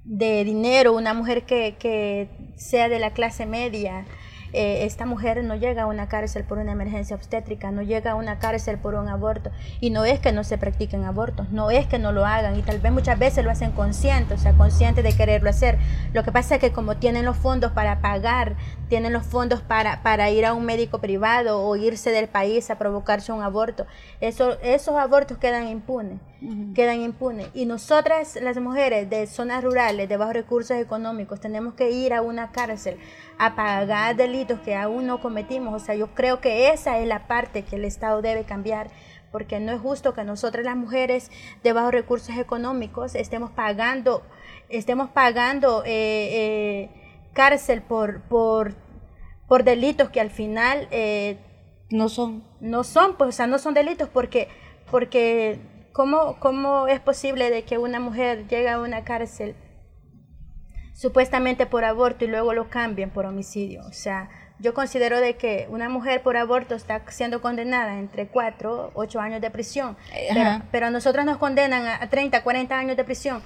[0.05, 4.05] de dinero, una mujer que, que sea de la clase media,
[4.53, 8.15] eh, esta mujer no llega a una cárcel por una emergencia obstétrica, no llega a
[8.15, 9.49] una cárcel por un aborto.
[9.81, 12.57] Y no es que no se practiquen abortos, no es que no lo hagan.
[12.57, 15.79] Y tal vez muchas veces lo hacen consciente, o sea, consciente de quererlo hacer.
[16.13, 18.55] Lo que pasa es que como tienen los fondos para pagar,
[18.89, 22.77] tienen los fondos para, para ir a un médico privado o irse del país a
[22.77, 23.87] provocarse un aborto,
[24.21, 26.19] eso, esos abortos quedan impunes
[26.73, 27.47] quedan impunes.
[27.53, 32.21] Y nosotras, las mujeres de zonas rurales, de bajos recursos económicos, tenemos que ir a
[32.21, 32.97] una cárcel
[33.37, 35.81] a pagar delitos que aún no cometimos.
[35.81, 38.89] O sea, yo creo que esa es la parte que el Estado debe cambiar
[39.31, 41.31] porque no es justo que nosotras las mujeres
[41.63, 44.21] de bajos recursos económicos estemos pagando,
[44.69, 46.89] estemos pagando eh, eh,
[47.33, 48.75] cárcel por, por,
[49.47, 51.39] por delitos que al final eh,
[51.89, 52.43] no son.
[52.61, 54.49] No son, pues, o sea, no son delitos porque,
[54.91, 55.59] porque
[55.93, 59.55] ¿cómo, ¿cómo es posible de que una mujer llegue a una cárcel
[60.93, 63.83] supuestamente por aborto y luego lo cambien por homicidio?
[63.85, 64.29] O sea,
[64.59, 69.41] yo considero de que una mujer por aborto está siendo condenada entre 4, 8 años
[69.41, 69.95] de prisión,
[70.33, 73.41] pero, pero, a nosotros nos condenan a 30, 40 años de prisión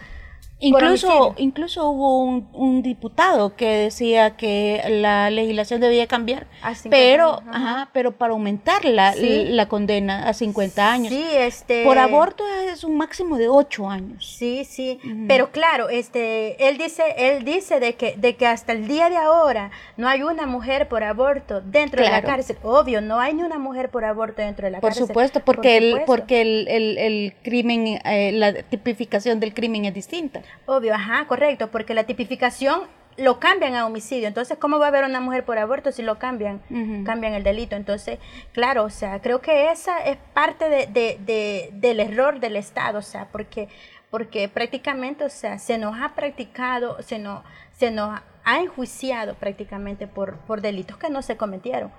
[0.59, 6.47] Incluso, incluso hubo un, un, diputado que decía que la legislación debía cambiar,
[6.89, 7.89] pero, ajá.
[7.93, 11.13] pero para aumentar la, la, condena a 50 años.
[11.13, 11.83] Sí, este...
[11.83, 14.25] Por aborto es un máximo de 8 años.
[14.25, 18.87] Sí, sí, pero claro, este, él dice, él dice de que, de que hasta el
[18.87, 22.57] día de ahora no hay una mujer por aborto dentro de la cárcel.
[22.63, 25.05] Obvio, no hay ni una mujer por aborto dentro de la por cárcel.
[25.05, 29.93] Supuesto, porque por supuesto, porque el, el, el crimen, eh, la tipificación del crimen es
[29.93, 30.41] distinta.
[30.65, 32.81] Obvio, ajá, correcto, porque la tipificación
[33.17, 34.27] lo cambian a homicidio.
[34.27, 36.61] Entonces, ¿cómo va a haber una mujer por aborto si lo cambian?
[37.03, 37.75] Cambian el delito.
[37.75, 38.19] Entonces,
[38.53, 43.01] claro, o sea, creo que esa es parte de, de, del error del Estado, o
[43.01, 43.69] sea, porque,
[44.11, 47.43] porque prácticamente, o sea, se nos ha practicado, se nos,
[47.75, 51.91] se nos ha enjuiciado prácticamente por, por delitos que no se cometieron.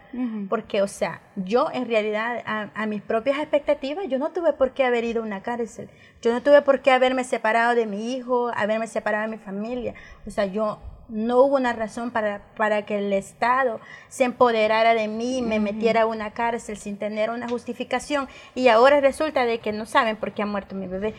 [0.49, 4.85] Porque, o sea, yo en realidad, a, mis propias expectativas, yo no tuve por qué
[4.85, 5.91] haber ido a una cárcel.
[6.23, 9.93] Yo no tuve por qué haberme separado de mi hijo, haberme separado de mi familia.
[10.27, 10.79] O sea, yo
[11.11, 13.79] no hubo una razón para, para que el Estado
[14.09, 18.27] se empoderara de mí y me metiera a una cárcel sin tener una justificación.
[18.55, 21.13] Y ahora resulta de que no saben por qué ha muerto mi bebé.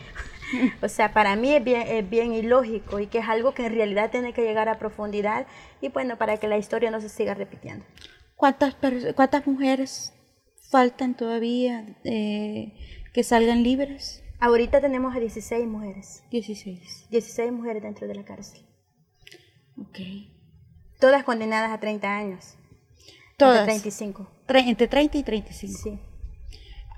[0.82, 4.10] O sea, para mí es bien, bien ilógico y que es algo que en realidad
[4.10, 5.46] tiene que llegar a profundidad
[5.80, 7.84] y bueno, para que la historia no se siga repitiendo.
[8.36, 8.76] ¿Cuántas,
[9.14, 10.14] cuántas mujeres
[10.70, 12.72] faltan todavía eh,
[13.12, 14.22] que salgan libres?
[14.38, 16.22] Ahorita tenemos a 16 mujeres.
[16.30, 17.08] 16.
[17.10, 18.64] 16 mujeres dentro de la cárcel.
[19.76, 19.98] Ok.
[20.98, 22.54] Todas condenadas a 30 años.
[23.36, 23.60] Todas.
[23.60, 24.30] Entre 35.
[24.48, 25.78] entre 30 y 35.
[25.78, 25.98] Sí.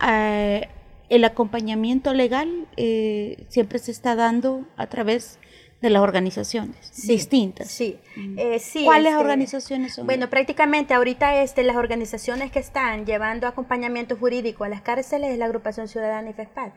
[0.01, 0.82] Uh,
[1.13, 5.39] el acompañamiento legal eh, siempre se está dando a través
[5.83, 7.69] de las organizaciones distintas.
[7.69, 8.01] Sí,
[8.39, 8.87] eh, sí.
[8.87, 10.07] ¿Cuáles este, organizaciones son?
[10.07, 15.39] Bueno, prácticamente ahorita este, las organizaciones que están llevando acompañamiento jurídico a las cárceles es
[15.39, 16.71] la agrupación ciudadana y FESPAD.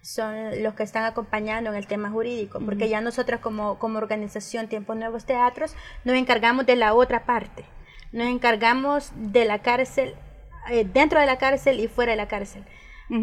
[0.00, 4.68] Son los que están acompañando en el tema jurídico, porque ya nosotros como, como organización
[4.68, 7.64] Tiempo Nuevos Teatros nos encargamos de la otra parte.
[8.12, 10.14] Nos encargamos de la cárcel,
[10.70, 12.64] eh, dentro de la cárcel y fuera de la cárcel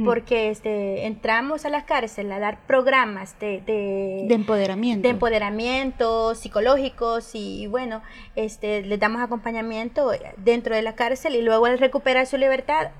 [0.05, 5.03] porque este, entramos a las cárceles a dar programas de, de, empoderamiento.
[5.03, 8.01] De empoderamiento psicológicos y, bueno,
[8.35, 12.91] este, les damos acompañamiento dentro de la cárcel y luego al recuperar su libertad,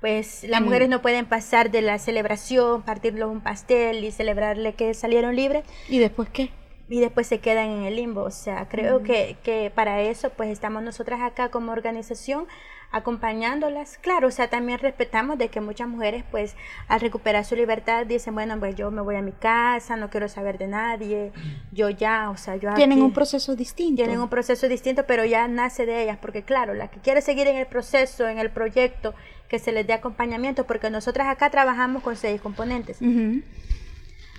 [0.00, 4.94] pues las mujeres no pueden pasar de la celebración, partirle un pastel y celebrarle que
[4.94, 5.64] salieron libres.
[5.88, 6.50] ¿Y después qué?
[6.90, 8.22] y después se quedan en el limbo.
[8.22, 12.46] O sea, creo que, que, para eso pues estamos nosotras acá como organización
[12.90, 13.98] acompañándolas.
[13.98, 16.56] Claro, o sea, también respetamos de que muchas mujeres, pues,
[16.88, 20.28] al recuperar su libertad, dicen, bueno, pues yo me voy a mi casa, no quiero
[20.28, 21.32] saber de nadie,
[21.72, 22.72] yo ya, o sea, yo...
[22.74, 23.96] Tienen un proceso distinto.
[23.96, 27.46] Tienen un proceso distinto, pero ya nace de ellas, porque claro, la que quiere seguir
[27.46, 29.14] en el proceso, en el proyecto,
[29.48, 32.98] que se les dé acompañamiento, porque nosotras acá trabajamos con seis componentes.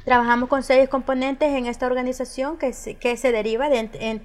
[0.05, 3.89] Trabajamos con seis componentes en esta organización que se, que se deriva de...
[3.99, 4.21] En,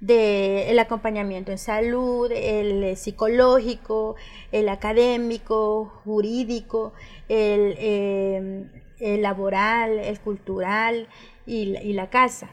[0.00, 4.16] del acompañamiento en salud, el psicológico,
[4.50, 6.92] el académico, jurídico,
[7.28, 11.06] el, em, el laboral, el cultural
[11.46, 12.50] y y la casa.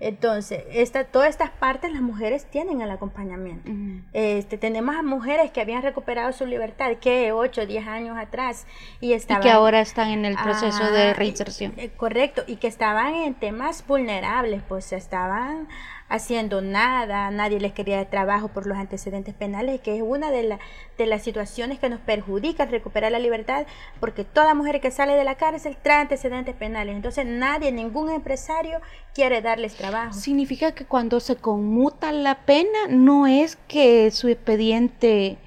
[0.00, 3.70] Entonces, esta, todas estas partes las mujeres tienen el acompañamiento.
[4.12, 8.66] este, tenemos a mujeres que habían recuperado su libertad, que 8 o 10 años atrás,
[9.00, 11.72] y, estaban, y que ahora están en el proceso de reinserción.
[11.76, 15.68] Eh, correcto, y que estaban en temas vulnerables, pues estaban
[16.08, 20.58] haciendo nada, nadie les quería trabajo por los antecedentes penales, que es una de,
[20.98, 23.66] de las situaciones que nos perjudica recuperar la libertad,
[23.98, 26.94] porque toda mujer que sale de la cárcel trae antecedentes penales.
[26.94, 28.80] Entonces nadie, ningún empresario
[29.14, 30.12] quiere darles trabajo.
[30.12, 35.38] Significa que cuando se conmuta la pena no es que su expediente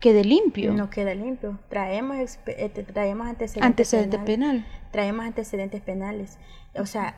[0.00, 0.72] quede limpio.
[0.72, 1.58] No queda limpio.
[1.68, 4.64] Traemos, eh, traemos antecedentes, antecedentes penales.
[4.92, 6.38] Traemos antecedentes penales.
[6.76, 7.14] O sea,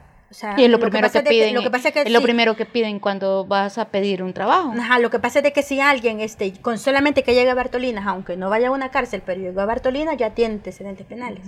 [0.57, 1.55] y es lo, primero que, piden.
[1.55, 4.73] lo que pasa es, lo primero que piden cuando vas a pedir un trabajo.
[4.79, 7.55] Ajá, lo que pasa es de que si alguien, este, con solamente que llegue a
[7.55, 11.43] Bartolinas, aunque no vaya a una cárcel, pero llegó a Bartolinas, ya tiene antecedentes penales.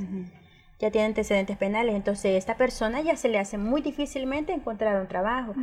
[0.83, 1.95] Ya tiene antecedentes penales.
[1.95, 5.55] Entonces, esta persona ya se le hace muy difícilmente encontrar un trabajo.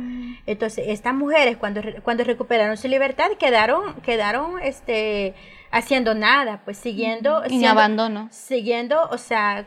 [0.46, 5.34] Entonces, estas mujeres, cuando, cuando recuperaron su libertad, quedaron, quedaron, este,
[5.70, 7.44] haciendo nada, pues siguiendo.
[7.44, 8.28] En abandono.
[8.30, 9.66] Siguiendo, o sea,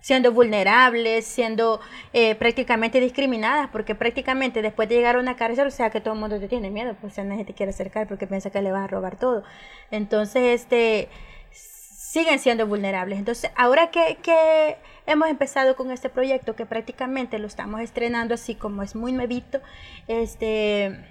[0.00, 1.80] siendo vulnerables, siendo
[2.12, 6.14] eh, prácticamente discriminadas, porque prácticamente después de llegar a una cárcel, o sea, que todo
[6.14, 8.70] el mundo te tiene miedo, pues a nadie te quiere acercar porque piensa que le
[8.70, 9.42] vas a robar todo.
[9.90, 11.08] Entonces, este,
[11.50, 13.18] siguen siendo vulnerables.
[13.18, 14.76] Entonces, ahora que, que
[15.06, 19.60] hemos empezado con este proyecto, que prácticamente lo estamos estrenando así como es muy nuevito,
[20.08, 21.06] este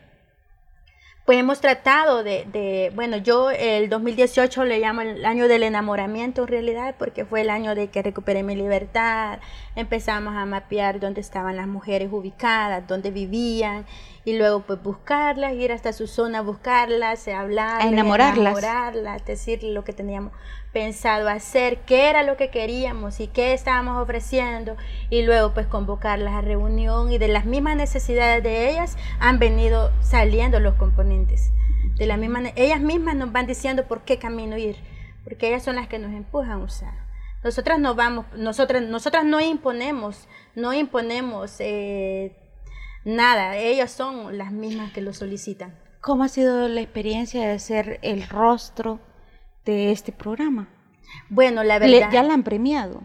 [1.25, 6.47] pues hemos tratado de, bueno, yo el 2018 le llamo el año del enamoramiento en
[6.47, 9.39] realidad, porque fue el año de que recuperé mi libertad,
[9.75, 13.85] empezamos a mapear dónde estaban las mujeres ubicadas, dónde vivían,
[14.25, 19.93] y luego pues buscarlas, ir hasta su zona, buscarlas, hablar, enamorarlas, enamorarlas decir lo que
[19.93, 20.33] teníamos
[20.71, 24.77] pensado hacer, qué era lo que queríamos y qué estábamos ofreciendo
[25.09, 29.91] y luego pues convocarlas a reunión y de las mismas necesidades de ellas han venido
[30.01, 31.51] saliendo los componentes.
[31.97, 34.77] De la misma, ellas mismas nos van diciendo por qué camino ir,
[35.23, 36.93] porque ellas son las que nos empujan a usar.
[37.43, 42.35] Nosotras no vamos, nosotras, nosotras no imponemos, no imponemos eh,
[43.03, 45.75] nada, ellas son las mismas que lo solicitan.
[46.01, 48.99] ¿Cómo ha sido la experiencia de ser el rostro
[49.65, 50.67] de este programa?
[51.29, 52.11] Bueno, la verdad.
[52.11, 53.01] ya la han premiado.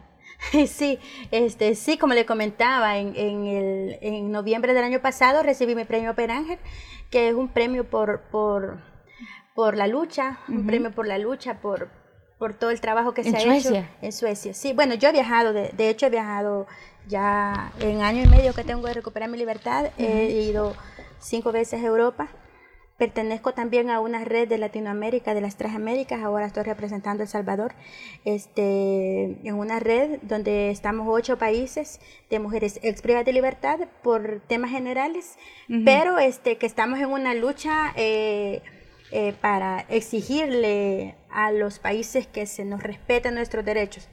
[0.68, 0.98] Sí,
[1.30, 5.84] este, sí, como le comentaba, en, en, el, en noviembre del año pasado recibí mi
[5.84, 6.58] premio Perángel,
[7.10, 8.78] que es un premio por, por,
[9.54, 11.88] por la lucha, un premio por la lucha, por,
[12.38, 14.52] por todo el trabajo que se ha hecho en Suecia.
[14.52, 16.66] Sí, bueno, yo he viajado, de, de, hecho he viajado
[17.08, 20.76] ya en año y medio que tengo de recuperar mi libertad, he ido
[21.18, 22.28] cinco veces a Europa
[22.98, 27.28] Pertenezco también a una red de Latinoamérica, de las tres Américas, ahora estoy representando El
[27.28, 27.74] Salvador,
[28.24, 34.70] este, en una red donde estamos ocho países de mujeres ex de libertad por temas
[34.70, 35.36] generales,
[35.84, 38.62] pero este, que estamos en una lucha eh,
[39.12, 44.08] eh, para exigirle a los países que se nos respeten nuestros derechos.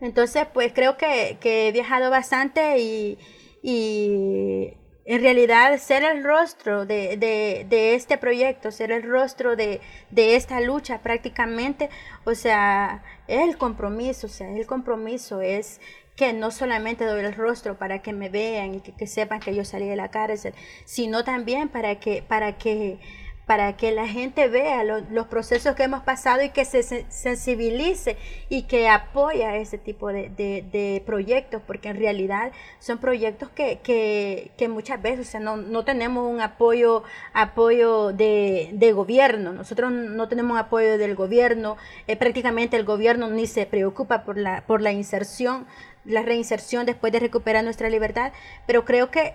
[0.00, 3.18] Entonces, pues creo que, que, he viajado bastante y,
[3.62, 4.74] y
[5.04, 9.80] en realidad ser el rostro de, de, este proyecto, ser el rostro de,
[10.14, 11.90] esta lucha prácticamente,
[12.24, 15.80] o sea, el compromiso, o sea, el compromiso es
[16.14, 19.54] que no solamente doy el rostro para que me vean y que, que sepan que
[19.54, 22.98] yo salí de la cárcel, sino también para que, para que
[23.46, 28.16] para que la gente vea los procesos que hemos pasado y que se sensibilice
[28.48, 35.02] y que apoya ese tipo de, proyectos, porque en realidad son proyectos que, que, muchas
[35.02, 37.02] veces no, no, tenemos un apoyo,
[37.34, 41.76] apoyo de, gobierno, nosotros no tenemos apoyo del gobierno,
[42.06, 45.66] eh, prácticamente el gobierno ni se preocupa por la, por la inserción,
[46.04, 48.32] la reinserción después de recuperar nuestra libertad,
[48.66, 49.34] pero creo que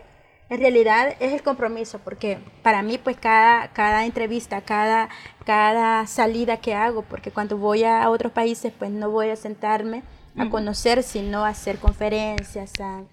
[0.50, 5.10] en realidad es el compromiso, porque para mí pues cada, cada entrevista, cada,
[5.46, 10.04] cada salida que hago, porque cuando voy a otros países pues no voy a sentarme
[10.38, 13.04] a conocer, sino a hacer conferencias, a,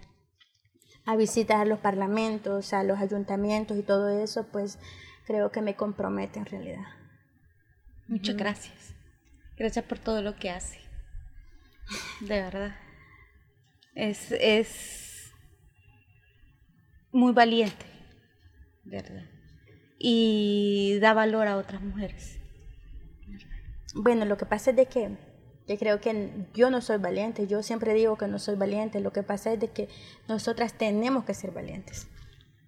[1.06, 4.78] a visitas a los parlamentos, a los ayuntamientos y todo eso, pues
[5.26, 6.84] creo que me compromete en realidad.
[8.06, 8.94] Muchas gracias.
[9.56, 10.78] Gracias por todo lo que hace.
[12.20, 12.76] De verdad.
[13.94, 15.03] Es, es
[17.14, 17.86] muy valiente,
[18.84, 19.24] ¿verdad?
[19.98, 22.40] Y da valor a otras mujeres.
[23.94, 25.16] Bueno, lo que pasa es de que
[25.66, 29.12] yo creo que yo no soy valiente, yo siempre digo que no soy valiente, lo
[29.12, 29.88] que pasa es de que
[30.28, 32.08] nosotras tenemos que ser valientes.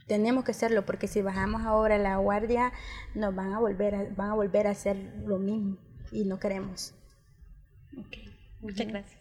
[0.07, 2.73] Tenemos que serlo porque si bajamos ahora la guardia
[3.15, 5.79] nos van a volver a, van a volver a hacer lo mismo
[6.13, 6.95] y no queremos.
[8.61, 9.21] Muchas gracias.